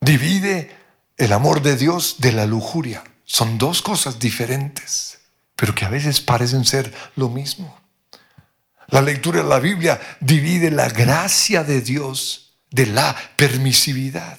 Divide 0.00 0.76
el 1.16 1.32
amor 1.32 1.62
de 1.62 1.76
Dios 1.76 2.16
de 2.18 2.32
la 2.32 2.46
lujuria. 2.46 3.02
Son 3.24 3.58
dos 3.58 3.82
cosas 3.82 4.18
diferentes, 4.18 5.18
pero 5.56 5.74
que 5.74 5.84
a 5.84 5.88
veces 5.88 6.20
parecen 6.20 6.64
ser 6.64 6.92
lo 7.16 7.28
mismo. 7.28 7.78
La 8.88 9.02
lectura 9.02 9.42
de 9.42 9.48
la 9.48 9.58
Biblia 9.58 10.00
divide 10.20 10.70
la 10.70 10.88
gracia 10.88 11.62
de 11.62 11.82
Dios 11.82 12.56
de 12.70 12.86
la 12.86 13.14
permisividad. 13.36 14.38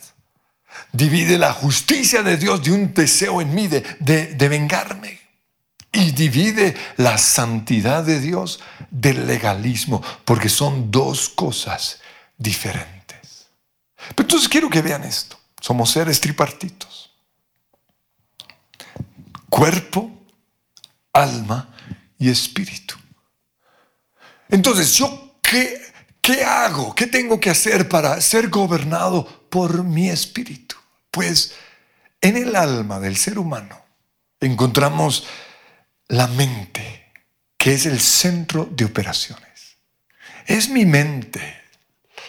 Divide 0.91 1.37
la 1.37 1.53
justicia 1.53 2.23
de 2.23 2.37
Dios 2.37 2.63
de 2.63 2.71
un 2.71 2.93
deseo 2.93 3.41
en 3.41 3.53
mí 3.53 3.67
de, 3.67 4.47
vengarme. 4.49 5.18
Y 5.91 6.11
divide 6.11 6.75
la 6.97 7.17
santidad 7.17 8.03
de 8.03 8.19
Dios 8.19 8.59
del 8.91 9.25
legalismo, 9.25 10.03
porque 10.23 10.49
son 10.49 10.91
dos 10.91 11.29
cosas 11.29 11.99
diferentes. 12.37 13.47
Pero 14.15 14.27
entonces 14.27 14.47
quiero 14.47 14.69
que 14.69 14.81
vean 14.81 15.03
esto. 15.03 15.39
Somos 15.59 15.91
seres 15.91 16.21
tripartitos. 16.21 17.11
Cuerpo, 19.49 20.11
alma 21.11 21.69
y 22.17 22.29
espíritu. 22.29 22.95
Entonces, 24.49 24.93
¿yo 24.93 25.35
qué, 25.41 25.81
qué 26.21 26.43
hago? 26.43 26.93
¿Qué 26.95 27.07
tengo 27.07 27.39
que 27.39 27.49
hacer 27.49 27.89
para 27.89 28.21
ser 28.21 28.49
gobernado 28.49 29.25
por 29.49 29.83
mi 29.83 30.09
espíritu? 30.09 30.75
Pues 31.11 31.53
en 32.21 32.37
el 32.37 32.55
alma 32.55 32.99
del 32.99 33.17
ser 33.17 33.39
humano 33.39 33.79
encontramos 34.39 35.25
la 36.09 36.27
mente, 36.27 37.11
que 37.57 37.73
es 37.73 37.85
el 37.85 37.99
centro 37.99 38.65
de 38.65 38.85
operaciones. 38.85 39.77
Es 40.45 40.69
mi 40.69 40.85
mente 40.85 41.41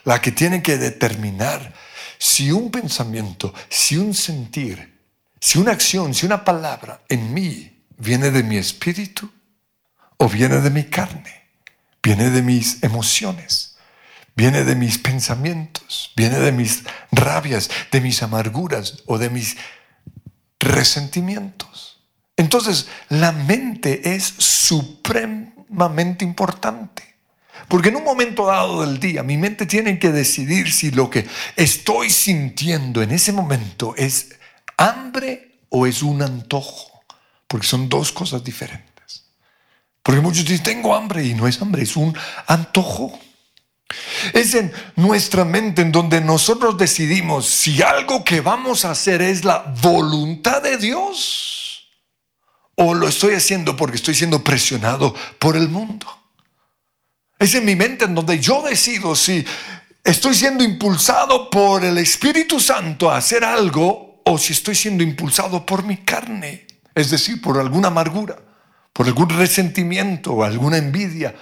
la 0.05 0.21
que 0.21 0.33
tiene 0.33 0.63
que 0.63 0.79
determinar 0.79 1.75
si 2.19 2.53
un 2.53 2.71
pensamiento, 2.71 3.53
si 3.69 3.97
un 3.97 4.15
sentir, 4.15 4.99
si 5.41 5.59
una 5.59 5.73
acción, 5.73 6.15
si 6.15 6.27
una 6.27 6.45
palabra 6.45 7.03
en 7.09 7.35
mí 7.35 7.85
viene 7.99 8.31
de 8.31 8.43
mi 8.43 8.57
espíritu 8.57 9.31
o 10.17 10.29
viene 10.29 10.61
de 10.61 10.71
mi 10.71 10.85
carne 10.85 11.41
viene 12.03 12.31
de 12.31 12.43
mis 12.43 12.83
emociones, 12.83 13.77
viene 14.35 14.65
de 14.65 14.75
mis 14.75 14.99
pensamientos, 14.99 16.13
viene 16.17 16.39
de 16.39 16.53
mis 16.53 16.85
rabias, 17.13 17.71
de 17.91 18.01
mis 18.01 18.23
amarguras 18.23 19.03
o 19.07 19.19
de 19.19 19.31
mis 19.31 19.57
resentimientos. 20.59 21.90
Entonces, 22.41 22.89
la 23.11 23.33
mente 23.33 24.15
es 24.15 24.25
supremamente 24.39 26.25
importante. 26.25 27.03
Porque 27.69 27.91
en 27.91 27.97
un 27.97 28.05
momento 28.05 28.47
dado 28.47 28.81
del 28.81 28.99
día 28.99 29.23
mi 29.23 29.37
mente 29.37 29.67
tiene 29.67 29.99
que 29.99 30.11
decidir 30.11 30.73
si 30.73 30.91
lo 30.91 31.11
que 31.11 31.27
estoy 31.55 32.09
sintiendo 32.09 33.03
en 33.03 33.11
ese 33.11 33.35
momento 33.35 33.95
es 33.95 34.31
hambre 34.79 35.59
o 35.69 35.87
es 35.87 36.03
un 36.03 36.23
antojo. 36.23 37.03
Porque 37.47 37.67
son 37.67 37.91
dos 37.91 38.11
cosas 38.11 38.43
diferentes. 38.43 39.27
Porque 40.03 40.23
muchos 40.23 40.47
dicen, 40.47 40.63
tengo 40.63 40.95
hambre 40.95 41.23
y 41.23 41.35
no 41.35 41.47
es 41.47 41.61
hambre, 41.61 41.83
es 41.83 41.95
un 41.95 42.17
antojo. 42.47 43.19
Es 44.33 44.55
en 44.55 44.73
nuestra 44.97 45.45
mente 45.45 45.83
en 45.83 45.93
donde 45.93 46.23
nosotros 46.23 46.79
decidimos 46.79 47.47
si 47.47 47.83
algo 47.83 48.25
que 48.25 48.41
vamos 48.41 48.87
a 48.87 48.93
hacer 48.93 49.21
es 49.21 49.45
la 49.45 49.75
voluntad 49.83 50.63
de 50.63 50.79
Dios 50.79 51.60
o 52.83 52.95
lo 52.95 53.09
estoy 53.09 53.35
haciendo 53.35 53.77
porque 53.77 53.97
estoy 53.97 54.15
siendo 54.15 54.43
presionado 54.43 55.15
por 55.39 55.55
el 55.55 55.69
mundo. 55.69 56.07
Es 57.39 57.55
en 57.55 57.67
mi 57.67 57.77
mente 57.77 58.07
en 58.07 58.15
donde 58.15 58.41
yo 58.41 58.63
decido 58.63 59.15
si 59.15 59.45
estoy 60.03 60.35
siendo 60.35 60.65
impulsado 60.65 61.51
por 61.51 61.85
el 61.85 61.99
Espíritu 61.99 62.59
Santo 62.59 63.11
a 63.11 63.19
hacer 63.19 63.45
algo 63.45 64.23
o 64.25 64.39
si 64.39 64.55
estoy 64.55 64.75
siendo 64.75 65.05
impulsado 65.05 65.67
por 65.67 65.85
mi 65.85 65.99
carne, 65.99 66.67
es 66.95 67.11
decir, 67.11 67.43
por 67.43 67.59
alguna 67.59 67.89
amargura, 67.89 68.39
por 68.95 69.07
algún 69.07 69.29
resentimiento 69.29 70.33
o 70.33 70.43
alguna 70.43 70.79
envidia 70.79 71.35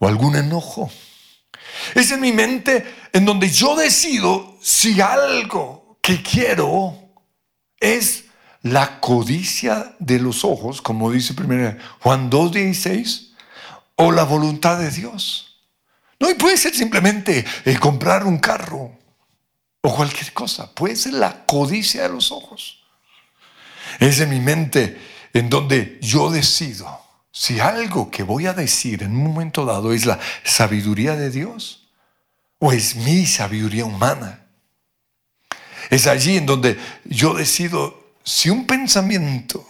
o 0.00 0.08
algún 0.08 0.34
enojo. 0.34 0.90
Es 1.94 2.10
en 2.10 2.20
mi 2.20 2.32
mente 2.32 2.84
en 3.12 3.24
donde 3.24 3.48
yo 3.48 3.76
decido 3.76 4.58
si 4.60 5.00
algo 5.00 5.98
que 6.02 6.20
quiero 6.20 6.98
es 7.78 8.24
la 8.62 9.00
codicia 9.00 9.94
de 9.98 10.18
los 10.18 10.44
ojos, 10.44 10.82
como 10.82 11.10
dice 11.10 11.34
primero 11.34 11.76
Juan 12.00 12.30
2.16, 12.30 13.30
o 13.96 14.12
la 14.12 14.24
voluntad 14.24 14.78
de 14.78 14.90
Dios. 14.90 15.50
No, 16.18 16.30
y 16.30 16.34
puede 16.34 16.56
ser 16.56 16.74
simplemente 16.74 17.44
el 17.64 17.80
comprar 17.80 18.26
un 18.26 18.38
carro 18.38 18.92
o 19.80 19.94
cualquier 19.94 20.32
cosa. 20.32 20.72
Puede 20.74 20.96
ser 20.96 21.14
la 21.14 21.46
codicia 21.46 22.02
de 22.02 22.10
los 22.10 22.30
ojos. 22.30 22.80
Es 23.98 24.20
en 24.20 24.30
mi 24.30 24.40
mente 24.40 25.00
en 25.32 25.48
donde 25.48 25.98
yo 26.02 26.30
decido 26.30 27.00
si 27.32 27.60
algo 27.60 28.10
que 28.10 28.22
voy 28.22 28.46
a 28.46 28.52
decir 28.52 29.02
en 29.02 29.12
un 29.12 29.24
momento 29.24 29.64
dado 29.64 29.92
es 29.92 30.04
la 30.04 30.18
sabiduría 30.44 31.16
de 31.16 31.30
Dios 31.30 31.88
o 32.58 32.72
es 32.72 32.96
mi 32.96 33.26
sabiduría 33.26 33.84
humana. 33.84 34.46
Es 35.88 36.06
allí 36.06 36.36
en 36.36 36.46
donde 36.46 36.78
yo 37.04 37.34
decido 37.34 37.99
si 38.22 38.50
un 38.50 38.66
pensamiento 38.66 39.66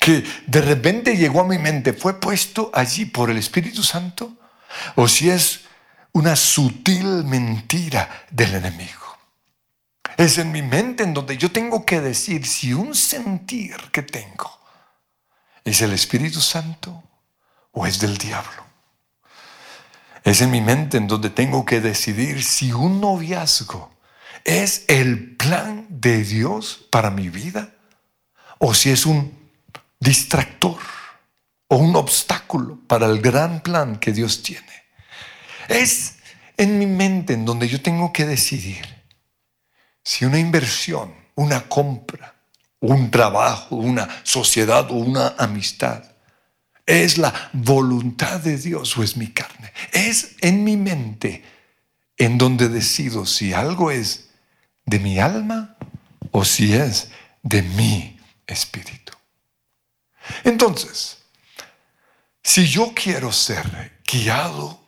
que 0.00 0.24
de 0.46 0.60
repente 0.60 1.16
llegó 1.16 1.40
a 1.40 1.48
mi 1.48 1.58
mente 1.58 1.92
fue 1.92 2.20
puesto 2.20 2.70
allí 2.74 3.06
por 3.06 3.30
el 3.30 3.38
Espíritu 3.38 3.82
Santo 3.82 4.36
o 4.96 5.08
si 5.08 5.30
es 5.30 5.60
una 6.12 6.36
sutil 6.36 7.24
mentira 7.24 8.26
del 8.30 8.54
enemigo. 8.54 9.18
Es 10.16 10.38
en 10.38 10.52
mi 10.52 10.62
mente 10.62 11.02
en 11.02 11.14
donde 11.14 11.36
yo 11.36 11.50
tengo 11.50 11.84
que 11.84 12.00
decir 12.00 12.46
si 12.46 12.72
un 12.72 12.94
sentir 12.94 13.76
que 13.90 14.02
tengo 14.02 14.60
es 15.64 15.80
el 15.80 15.92
Espíritu 15.92 16.40
Santo 16.40 17.02
o 17.72 17.86
es 17.86 17.98
del 17.98 18.16
diablo. 18.18 18.64
Es 20.22 20.40
en 20.40 20.50
mi 20.50 20.60
mente 20.60 20.98
en 20.98 21.08
donde 21.08 21.30
tengo 21.30 21.64
que 21.64 21.80
decidir 21.80 22.42
si 22.44 22.72
un 22.72 23.00
noviazgo 23.00 23.90
es 24.44 24.84
el 24.88 25.36
plan 25.36 25.83
de 26.00 26.24
Dios 26.24 26.86
para 26.90 27.10
mi 27.10 27.28
vida 27.28 27.72
o 28.58 28.74
si 28.74 28.90
es 28.90 29.06
un 29.06 29.32
distractor 30.00 30.78
o 31.68 31.76
un 31.76 31.94
obstáculo 31.96 32.78
para 32.86 33.06
el 33.06 33.20
gran 33.20 33.62
plan 33.62 33.96
que 33.96 34.12
Dios 34.12 34.42
tiene. 34.42 34.84
Es 35.68 36.16
en 36.56 36.78
mi 36.78 36.86
mente 36.86 37.34
en 37.34 37.44
donde 37.44 37.68
yo 37.68 37.80
tengo 37.80 38.12
que 38.12 38.26
decidir 38.26 38.84
si 40.02 40.24
una 40.24 40.38
inversión, 40.38 41.14
una 41.34 41.68
compra, 41.68 42.34
un 42.80 43.10
trabajo, 43.10 43.76
una 43.76 44.08
sociedad 44.24 44.90
o 44.90 44.94
una 44.94 45.34
amistad 45.38 46.04
es 46.86 47.18
la 47.18 47.50
voluntad 47.52 48.40
de 48.40 48.58
Dios 48.58 48.96
o 48.96 49.02
es 49.02 49.16
mi 49.16 49.28
carne. 49.28 49.72
Es 49.92 50.36
en 50.40 50.64
mi 50.64 50.76
mente 50.76 51.42
en 52.16 52.36
donde 52.38 52.68
decido 52.68 53.26
si 53.26 53.52
algo 53.52 53.90
es 53.90 54.28
de 54.84 54.98
mi 54.98 55.18
alma 55.18 55.73
o 56.36 56.44
si 56.44 56.74
es 56.74 57.10
de 57.44 57.62
mi 57.62 58.18
espíritu. 58.44 59.12
Entonces, 60.42 61.18
si 62.42 62.66
yo 62.66 62.92
quiero 62.92 63.30
ser 63.30 64.00
guiado 64.04 64.80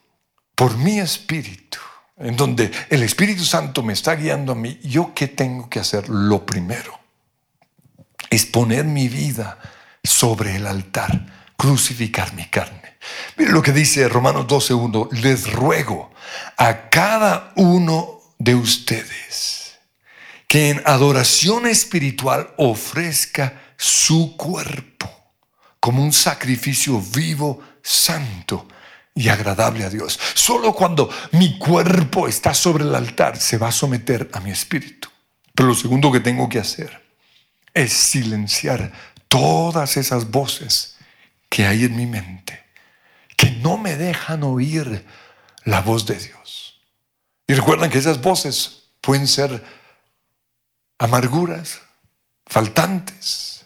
por 0.57 0.77
mi 0.77 0.99
espíritu, 0.99 1.79
en 2.17 2.37
donde 2.37 2.73
el 2.91 3.03
Espíritu 3.05 3.45
Santo 3.45 3.85
me 3.85 3.93
está 3.93 4.17
guiando 4.17 4.53
a 4.53 4.55
mí, 4.57 4.81
¿yo 4.83 5.15
qué 5.15 5.29
tengo 5.29 5.71
que 5.71 5.79
hacer? 5.79 6.09
Lo 6.09 6.45
primero 6.45 6.99
es 8.29 8.45
poner 8.45 8.85
mi 8.85 9.09
vida 9.09 9.59
sobre 10.03 10.57
el 10.57 10.67
altar, 10.67 11.53
crucificar 11.57 12.33
mi 12.35 12.47
carne. 12.47 12.97
Mire 13.37 13.53
lo 13.53 13.63
que 13.63 13.73
dice 13.73 14.09
Romanos 14.09 14.49
12.1, 14.49 15.13
les 15.13 15.53
ruego 15.53 16.11
a 16.57 16.91
cada 16.91 17.53
uno 17.55 18.21
de 18.39 18.57
ustedes 18.57 19.56
que 20.47 20.71
en 20.71 20.83
adoración 20.85 21.67
espiritual 21.67 22.55
ofrezca 22.57 23.75
su 23.77 24.37
cuerpo 24.37 25.11
como 25.81 26.03
un 26.03 26.13
sacrificio 26.13 27.01
vivo, 27.01 27.63
santo 27.83 28.67
y 29.15 29.29
agradable 29.29 29.85
a 29.85 29.91
Dios. 29.91 30.19
Solo 30.35 30.73
cuando 30.73 31.11
mi 31.33 31.59
cuerpo 31.59 32.29
está 32.29 32.55
sobre 32.55 32.85
el 32.85 32.95
altar 32.95 33.39
se 33.39 33.59
va 33.59 33.69
a 33.69 33.73
someter 33.73 34.29
a 34.33 34.41
mi 34.41 34.51
espíritu. 34.51 35.09
Pero 35.55 35.69
lo 35.69 35.75
segundo 35.75 36.13
que 36.13 36.21
tengo 36.21 36.49
que 36.49 36.59
hacer 36.59 37.03
es 37.73 37.93
silenciar 37.93 38.93
todas 39.29 39.97
esas 39.97 40.31
voces 40.31 40.97
que 41.49 41.67
hay 41.67 41.85
en 41.85 41.97
mi 41.97 42.07
mente, 42.07 42.65
que 43.37 43.51
no 43.51 43.79
me 43.79 43.97
dejan 43.97 44.43
oír 44.43 45.05
la 45.65 45.81
voz 45.81 46.07
de 46.07 46.19
Dios. 46.19 46.81
Y 47.47 47.55
recuerdan 47.55 47.91
que 47.91 47.99
esas 47.99 48.21
voces 48.21 48.89
pueden 49.01 49.27
ser 49.27 49.63
amarguras, 50.99 51.81
faltantes, 52.47 53.65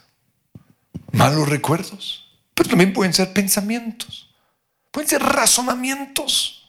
malos 1.12 1.48
recuerdos, 1.48 2.28
pero 2.54 2.70
también 2.70 2.92
pueden 2.92 3.12
ser 3.12 3.32
pensamientos, 3.32 4.34
pueden 4.90 5.08
ser 5.08 5.22
razonamientos, 5.22 6.68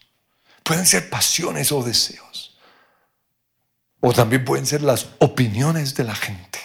pueden 0.64 0.86
ser 0.86 1.10
pasiones 1.10 1.72
o 1.72 1.84
deseos, 1.84 2.58
o 4.00 4.14
también 4.14 4.46
pueden 4.46 4.66
ser 4.66 4.82
las 4.82 5.08
opiniones 5.20 5.96
de 5.96 6.04
la 6.04 6.16
gente, 6.16 6.60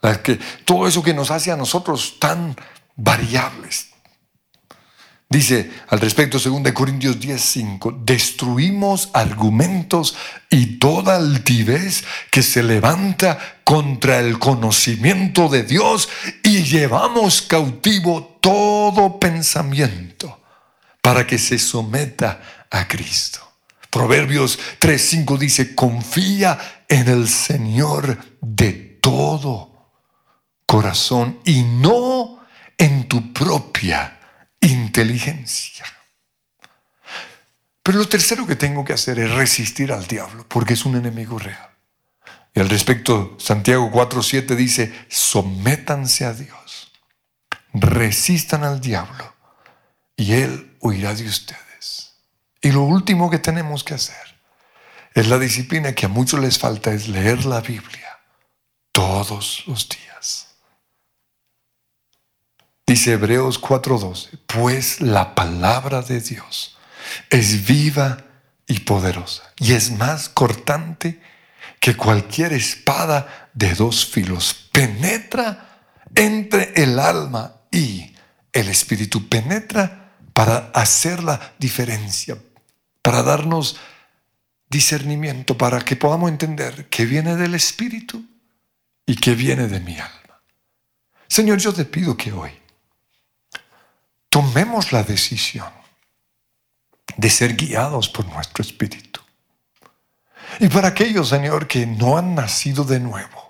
las 0.00 0.18
que, 0.18 0.36
todo 0.64 0.86
eso 0.86 1.02
que 1.02 1.14
nos 1.14 1.30
hace 1.30 1.50
a 1.52 1.56
nosotros 1.56 2.18
tan 2.18 2.56
variables, 2.96 3.90
Dice 5.30 5.70
al 5.88 6.00
respecto, 6.00 6.38
2 6.38 6.72
Corintios 6.72 7.20
10:5, 7.20 8.02
destruimos 8.02 9.10
argumentos 9.12 10.16
y 10.48 10.78
toda 10.78 11.16
altivez 11.16 12.04
que 12.30 12.42
se 12.42 12.62
levanta 12.62 13.60
contra 13.62 14.20
el 14.20 14.38
conocimiento 14.38 15.50
de 15.50 15.64
Dios 15.64 16.08
y 16.42 16.62
llevamos 16.62 17.42
cautivo 17.42 18.38
todo 18.40 19.20
pensamiento 19.20 20.40
para 21.02 21.26
que 21.26 21.36
se 21.36 21.58
someta 21.58 22.66
a 22.70 22.88
Cristo. 22.88 23.40
Proverbios 23.90 24.58
3:5 24.80 25.36
dice, 25.36 25.74
confía 25.74 26.84
en 26.88 27.06
el 27.06 27.28
Señor 27.28 28.16
de 28.40 28.72
todo 29.02 29.92
corazón 30.64 31.38
y 31.44 31.64
no 31.64 32.40
en 32.78 33.08
tu 33.08 33.30
propia 33.34 34.17
inteligencia. 34.60 35.84
Pero 37.82 37.98
lo 37.98 38.08
tercero 38.08 38.46
que 38.46 38.56
tengo 38.56 38.84
que 38.84 38.92
hacer 38.92 39.18
es 39.18 39.30
resistir 39.30 39.92
al 39.92 40.06
diablo, 40.06 40.46
porque 40.48 40.74
es 40.74 40.84
un 40.84 40.96
enemigo 40.96 41.38
real. 41.38 41.70
Y 42.54 42.60
al 42.60 42.68
respecto, 42.68 43.36
Santiago 43.38 43.90
4.7 43.90 44.54
dice, 44.56 44.92
sométanse 45.08 46.24
a 46.24 46.34
Dios, 46.34 46.92
resistan 47.72 48.64
al 48.64 48.80
diablo, 48.80 49.34
y 50.16 50.32
él 50.32 50.76
huirá 50.80 51.14
de 51.14 51.26
ustedes. 51.26 52.16
Y 52.60 52.72
lo 52.72 52.82
último 52.82 53.30
que 53.30 53.38
tenemos 53.38 53.84
que 53.84 53.94
hacer 53.94 54.16
es 55.14 55.28
la 55.28 55.38
disciplina 55.38 55.94
que 55.94 56.06
a 56.06 56.08
muchos 56.08 56.40
les 56.40 56.58
falta, 56.58 56.92
es 56.92 57.08
leer 57.08 57.44
la 57.44 57.60
Biblia 57.60 58.18
todos 58.92 59.64
los 59.66 59.88
días. 59.88 60.47
Dice 62.88 63.12
Hebreos 63.12 63.60
4:12, 63.60 64.38
pues 64.46 65.02
la 65.02 65.34
palabra 65.34 66.00
de 66.00 66.22
Dios 66.22 66.74
es 67.28 67.66
viva 67.66 68.24
y 68.66 68.80
poderosa 68.80 69.42
y 69.58 69.74
es 69.74 69.90
más 69.90 70.30
cortante 70.30 71.20
que 71.80 71.94
cualquier 71.94 72.54
espada 72.54 73.50
de 73.52 73.74
dos 73.74 74.06
filos. 74.06 74.70
Penetra 74.72 75.82
entre 76.14 76.72
el 76.82 76.98
alma 76.98 77.56
y 77.70 78.14
el 78.54 78.70
espíritu. 78.70 79.28
Penetra 79.28 80.14
para 80.32 80.70
hacer 80.72 81.22
la 81.22 81.52
diferencia, 81.58 82.38
para 83.02 83.22
darnos 83.22 83.76
discernimiento, 84.70 85.58
para 85.58 85.80
que 85.80 85.94
podamos 85.94 86.30
entender 86.30 86.88
que 86.88 87.04
viene 87.04 87.36
del 87.36 87.54
espíritu 87.54 88.24
y 89.04 89.14
que 89.16 89.34
viene 89.34 89.68
de 89.68 89.80
mi 89.80 89.98
alma. 89.98 90.40
Señor, 91.28 91.58
yo 91.58 91.74
te 91.74 91.84
pido 91.84 92.16
que 92.16 92.32
hoy 92.32 92.50
tomemos 94.28 94.92
la 94.92 95.02
decisión 95.02 95.68
de 97.16 97.30
ser 97.30 97.56
guiados 97.56 98.08
por 98.08 98.26
nuestro 98.26 98.62
espíritu. 98.62 99.20
Y 100.60 100.68
para 100.68 100.88
aquellos, 100.88 101.28
Señor, 101.28 101.66
que 101.66 101.86
no 101.86 102.16
han 102.16 102.34
nacido 102.34 102.84
de 102.84 103.00
nuevo 103.00 103.48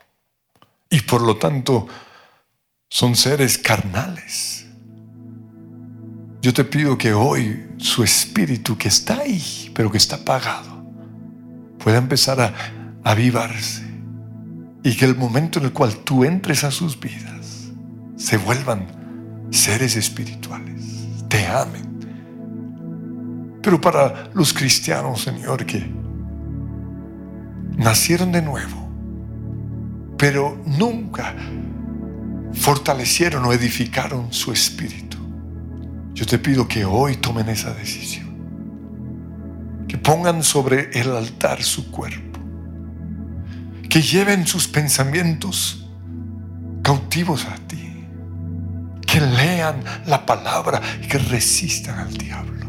y 0.90 1.00
por 1.02 1.22
lo 1.22 1.36
tanto 1.36 1.86
son 2.88 3.14
seres 3.14 3.58
carnales, 3.58 4.66
yo 6.40 6.52
te 6.54 6.64
pido 6.64 6.96
que 6.96 7.12
hoy 7.12 7.68
su 7.78 8.02
espíritu 8.02 8.76
que 8.78 8.88
está 8.88 9.18
ahí, 9.18 9.70
pero 9.74 9.90
que 9.90 9.98
está 9.98 10.16
apagado, 10.16 10.84
pueda 11.78 11.98
empezar 11.98 12.40
a 12.40 12.54
avivarse 13.04 13.84
y 14.82 14.96
que 14.96 15.04
el 15.04 15.16
momento 15.16 15.58
en 15.58 15.66
el 15.66 15.72
cual 15.72 15.96
tú 15.98 16.24
entres 16.24 16.64
a 16.64 16.70
sus 16.70 16.98
vidas 16.98 17.68
se 18.16 18.36
vuelvan 18.36 18.86
seres 19.50 19.96
espirituales, 19.96 20.82
te 21.28 21.46
amen. 21.46 23.58
Pero 23.62 23.80
para 23.80 24.30
los 24.34 24.52
cristianos, 24.52 25.22
Señor, 25.22 25.64
que 25.66 25.84
nacieron 27.76 28.32
de 28.32 28.42
nuevo, 28.42 28.88
pero 30.16 30.60
nunca 30.66 31.34
fortalecieron 32.52 33.44
o 33.44 33.52
edificaron 33.52 34.32
su 34.32 34.52
espíritu, 34.52 35.18
yo 36.14 36.26
te 36.26 36.38
pido 36.38 36.66
que 36.66 36.84
hoy 36.84 37.16
tomen 37.16 37.48
esa 37.48 37.72
decisión, 37.74 38.26
que 39.86 39.98
pongan 39.98 40.42
sobre 40.42 40.90
el 40.98 41.10
altar 41.10 41.62
su 41.62 41.90
cuerpo 41.90 42.28
que 43.88 44.02
lleven 44.02 44.46
sus 44.46 44.68
pensamientos 44.68 45.86
cautivos 46.82 47.46
a 47.46 47.56
ti, 47.66 47.87
que 49.18 49.26
lean 49.26 49.82
la 50.06 50.24
palabra 50.24 50.80
y 51.02 51.08
que 51.08 51.18
resistan 51.18 51.98
al 51.98 52.16
diablo. 52.16 52.66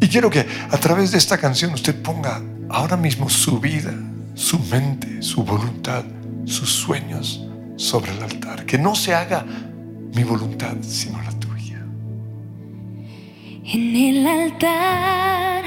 Y 0.00 0.06
quiero 0.06 0.30
que 0.30 0.46
a 0.70 0.78
través 0.78 1.10
de 1.10 1.18
esta 1.18 1.38
canción 1.38 1.72
usted 1.72 2.00
ponga 2.00 2.40
ahora 2.68 2.96
mismo 2.96 3.28
su 3.28 3.58
vida, 3.58 3.92
su 4.34 4.60
mente, 4.60 5.20
su 5.20 5.42
voluntad, 5.42 6.04
sus 6.44 6.70
sueños 6.70 7.44
sobre 7.76 8.12
el 8.12 8.22
altar. 8.22 8.64
Que 8.64 8.78
no 8.78 8.94
se 8.94 9.12
haga 9.12 9.44
mi 10.14 10.22
voluntad, 10.22 10.76
sino 10.82 11.20
la 11.20 11.32
tuya. 11.32 11.84
En 13.64 13.96
el 13.96 14.24
altar 14.24 15.64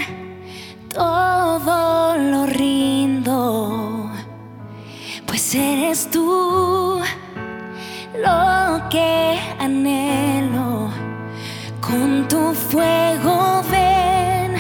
todo 0.94 2.18
lo 2.18 2.46
rindo, 2.46 4.12
pues 5.26 5.56
eres 5.56 6.10
tú 6.10 7.02
lo 8.24 8.90
que 8.90 9.40
anhelo. 9.60 10.90
Con 11.82 12.28
tu 12.28 12.54
fuego 12.54 13.62
ven, 13.70 14.56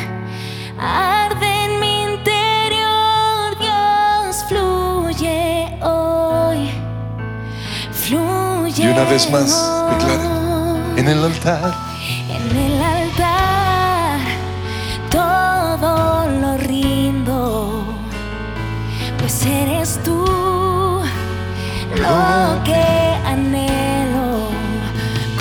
arde 0.80 1.66
en 1.66 1.80
mi 1.80 2.04
interior, 2.04 3.58
Dios 3.60 4.46
fluye 4.48 5.80
hoy, 5.82 6.70
fluye. 7.92 8.84
Y 8.84 8.88
una 8.88 9.04
vez 9.06 9.30
más, 9.32 9.50
declare, 9.90 10.24
en 10.98 11.08
el 11.08 11.24
altar. 11.24 11.74
En 12.30 12.58
el 12.58 12.82
altar 12.82 14.20
todo 15.10 16.28
lo 16.42 16.58
rindo, 16.58 17.84
pues 19.18 19.46
eres 19.46 20.00
tú 20.04 20.24
lo 21.96 22.64
que 22.64 23.05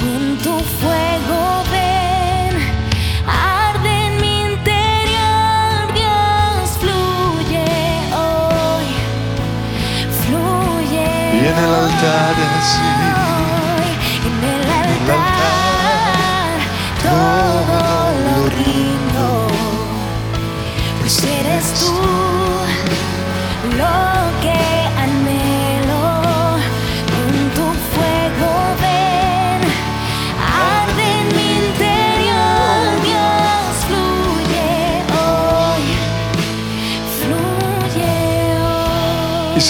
Con 0.01 0.37
tu 0.43 0.59
fuego 0.81 1.63
ven, 1.71 2.53
arde 3.25 4.07
en 4.07 4.21
mi 4.21 4.41
interior, 4.47 5.95
Dios 5.95 6.71
fluye 6.81 7.71
hoy, 8.13 8.87
fluye. 10.27 11.09
Y 11.35 11.47
en 11.47 11.57
el 11.57 11.73
altar 11.73 12.35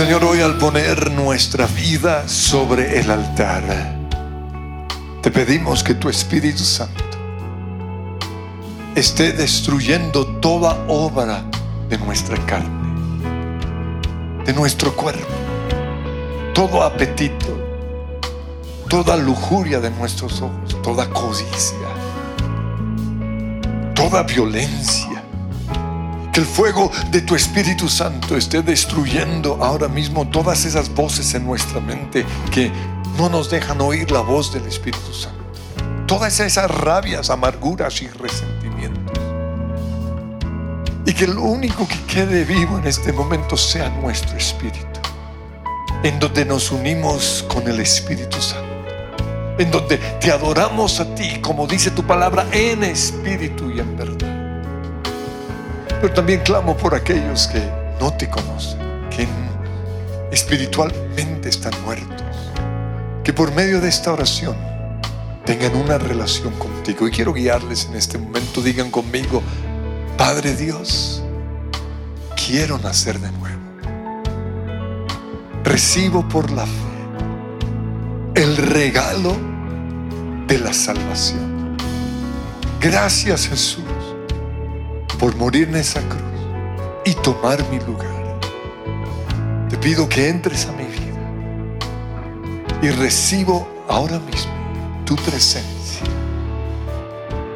Señor, 0.04 0.22
hoy 0.26 0.42
al 0.42 0.58
poner 0.58 1.10
nuestra 1.12 1.66
vida 1.66 2.28
sobre 2.28 3.00
el 3.00 3.10
altar, 3.10 3.96
te 5.22 5.30
pedimos 5.30 5.82
que 5.82 5.94
tu 5.94 6.10
Espíritu 6.10 6.62
Santo 6.62 7.02
esté 8.94 9.32
destruyendo 9.32 10.26
toda 10.42 10.84
obra 10.88 11.42
de 11.88 11.96
nuestra 11.96 12.36
carne, 12.44 13.24
de 14.44 14.52
nuestro 14.52 14.94
cuerpo, 14.94 15.24
todo 16.52 16.82
apetito, 16.82 17.58
toda 18.90 19.16
lujuria 19.16 19.80
de 19.80 19.88
nuestros 19.88 20.42
ojos, 20.42 20.82
toda 20.82 21.08
codicia, 21.08 21.88
toda 23.94 24.22
violencia. 24.22 25.13
Que 26.34 26.40
el 26.40 26.46
fuego 26.46 26.90
de 27.12 27.20
tu 27.20 27.36
Espíritu 27.36 27.88
Santo 27.88 28.36
esté 28.36 28.60
destruyendo 28.60 29.56
ahora 29.62 29.86
mismo 29.86 30.26
todas 30.26 30.64
esas 30.64 30.92
voces 30.92 31.32
en 31.34 31.46
nuestra 31.46 31.78
mente 31.78 32.26
que 32.50 32.72
no 33.16 33.28
nos 33.28 33.48
dejan 33.50 33.80
oír 33.80 34.10
la 34.10 34.18
voz 34.18 34.52
del 34.52 34.66
Espíritu 34.66 35.12
Santo. 35.12 35.38
Todas 36.08 36.40
esas 36.40 36.68
rabias, 36.68 37.30
amarguras 37.30 38.02
y 38.02 38.08
resentimientos. 38.08 39.16
Y 41.06 41.14
que 41.14 41.28
lo 41.28 41.42
único 41.42 41.86
que 41.86 42.00
quede 42.12 42.44
vivo 42.44 42.78
en 42.78 42.88
este 42.88 43.12
momento 43.12 43.56
sea 43.56 43.88
nuestro 43.90 44.36
espíritu. 44.36 45.00
En 46.02 46.18
donde 46.18 46.44
nos 46.44 46.72
unimos 46.72 47.44
con 47.46 47.68
el 47.68 47.78
Espíritu 47.78 48.42
Santo. 48.42 48.74
En 49.56 49.70
donde 49.70 49.98
te 49.98 50.32
adoramos 50.32 50.98
a 50.98 51.14
ti, 51.14 51.40
como 51.40 51.68
dice 51.68 51.92
tu 51.92 52.02
palabra, 52.02 52.44
en 52.50 52.82
espíritu 52.82 53.70
y 53.70 53.78
en 53.78 53.96
verdad. 53.96 54.33
También 56.12 56.40
clamo 56.40 56.76
por 56.76 56.94
aquellos 56.94 57.48
que 57.48 57.62
no 57.98 58.12
te 58.12 58.28
conocen, 58.28 58.78
que 59.10 59.26
espiritualmente 60.30 61.48
están 61.48 61.72
muertos, 61.82 62.50
que 63.24 63.32
por 63.32 63.52
medio 63.54 63.80
de 63.80 63.88
esta 63.88 64.12
oración 64.12 64.54
tengan 65.46 65.74
una 65.76 65.96
relación 65.96 66.52
contigo. 66.54 67.08
Y 67.08 67.10
quiero 67.10 67.32
guiarles 67.32 67.86
en 67.86 67.96
este 67.96 68.18
momento. 68.18 68.60
Digan 68.60 68.90
conmigo, 68.90 69.42
Padre 70.18 70.54
Dios, 70.54 71.22
quiero 72.46 72.78
nacer 72.78 73.18
de 73.18 73.32
nuevo. 73.32 73.62
Recibo 75.64 76.28
por 76.28 76.50
la 76.50 76.66
fe 76.66 78.42
el 78.42 78.56
regalo 78.56 79.36
de 80.46 80.58
la 80.58 80.72
salvación. 80.72 81.76
Gracias 82.80 83.48
Jesús 83.48 83.83
por 85.14 85.34
morir 85.36 85.68
en 85.68 85.76
esa 85.76 86.00
cruz 86.00 86.22
y 87.04 87.14
tomar 87.14 87.62
mi 87.70 87.78
lugar. 87.80 88.38
Te 89.68 89.76
pido 89.78 90.08
que 90.08 90.28
entres 90.28 90.66
a 90.66 90.72
mi 90.72 90.84
vida 90.84 91.02
y 92.82 92.90
recibo 92.90 93.68
ahora 93.88 94.18
mismo 94.18 94.52
tu 95.04 95.16
presencia. 95.16 96.06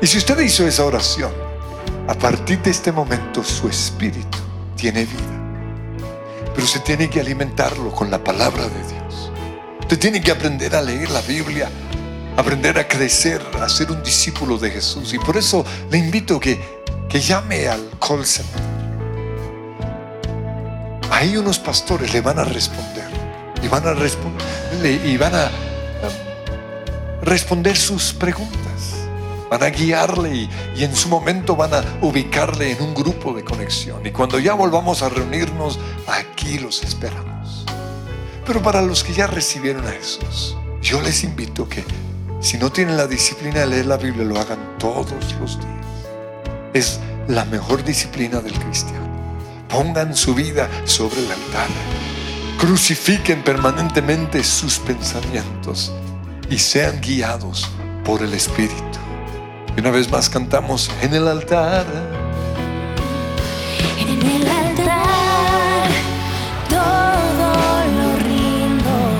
Y 0.00 0.06
si 0.06 0.18
usted 0.18 0.38
hizo 0.40 0.66
esa 0.66 0.84
oración, 0.84 1.32
a 2.06 2.14
partir 2.14 2.60
de 2.62 2.70
este 2.70 2.92
momento 2.92 3.42
su 3.42 3.68
espíritu 3.68 4.38
tiene 4.76 5.04
vida. 5.04 6.04
Pero 6.54 6.66
se 6.66 6.80
tiene 6.80 7.10
que 7.10 7.20
alimentarlo 7.20 7.90
con 7.90 8.10
la 8.10 8.22
palabra 8.22 8.64
de 8.64 8.82
Dios. 8.94 9.32
Usted 9.80 9.98
tiene 9.98 10.20
que 10.20 10.30
aprender 10.30 10.74
a 10.74 10.82
leer 10.82 11.10
la 11.10 11.20
Biblia 11.22 11.70
aprender 12.38 12.78
a 12.78 12.86
crecer, 12.86 13.42
a 13.60 13.68
ser 13.68 13.90
un 13.90 14.00
discípulo 14.00 14.58
de 14.58 14.70
Jesús. 14.70 15.12
Y 15.12 15.18
por 15.18 15.36
eso 15.36 15.66
le 15.90 15.98
invito 15.98 16.38
que, 16.38 16.77
que 17.08 17.20
llame 17.20 17.68
al 17.68 17.90
call 17.98 18.24
center. 18.24 18.62
Ahí 21.10 21.36
unos 21.36 21.58
pastores 21.58 22.12
le 22.12 22.20
van 22.20 22.38
a 22.38 22.44
responder 22.44 23.08
y 23.62 23.68
van 23.68 23.86
a 23.86 23.94
responder 23.94 25.06
y 25.06 25.16
van 25.16 25.34
a 25.34 25.44
um, 25.46 27.24
responder 27.24 27.76
sus 27.76 28.12
preguntas. 28.12 28.58
Van 29.50 29.62
a 29.62 29.70
guiarle 29.70 30.34
y, 30.34 30.50
y, 30.76 30.84
en 30.84 30.94
su 30.94 31.08
momento 31.08 31.56
van 31.56 31.72
a 31.72 31.82
ubicarle 32.02 32.72
en 32.72 32.82
un 32.82 32.94
grupo 32.94 33.32
de 33.32 33.42
conexión. 33.42 34.04
Y 34.04 34.10
cuando 34.10 34.38
ya 34.38 34.52
volvamos 34.52 35.02
a 35.02 35.08
reunirnos, 35.08 35.78
aquí 36.06 36.58
los 36.58 36.82
esperamos. 36.82 37.64
Pero 38.44 38.62
para 38.62 38.82
los 38.82 39.02
que 39.02 39.14
ya 39.14 39.26
recibieron 39.26 39.86
a 39.86 39.92
Jesús, 39.92 40.54
yo 40.82 41.00
les 41.00 41.24
invito 41.24 41.66
que 41.66 41.82
si 42.40 42.58
no 42.58 42.70
tienen 42.70 42.98
la 42.98 43.06
disciplina 43.06 43.60
de 43.60 43.66
leer 43.66 43.86
la 43.86 43.96
Biblia, 43.96 44.24
lo 44.24 44.38
hagan 44.38 44.76
todos 44.78 45.34
los 45.40 45.58
días. 45.58 45.77
Es 46.74 47.00
la 47.28 47.44
mejor 47.44 47.84
disciplina 47.84 48.40
del 48.40 48.52
cristiano. 48.52 49.06
Pongan 49.68 50.14
su 50.14 50.34
vida 50.34 50.68
sobre 50.84 51.20
el 51.20 51.30
altar. 51.30 51.68
Crucifiquen 52.58 53.42
permanentemente 53.42 54.42
sus 54.42 54.78
pensamientos 54.78 55.92
y 56.50 56.58
sean 56.58 57.00
guiados 57.00 57.70
por 58.04 58.22
el 58.22 58.34
Espíritu. 58.34 58.98
Y 59.76 59.80
una 59.80 59.90
vez 59.90 60.10
más 60.10 60.28
cantamos 60.28 60.90
en 61.02 61.14
el 61.14 61.28
altar. 61.28 61.86
En 63.98 64.22
el 64.26 64.48
altar 64.48 65.88
todo 66.68 67.84
lo 67.96 68.16
rindo, 68.24 69.18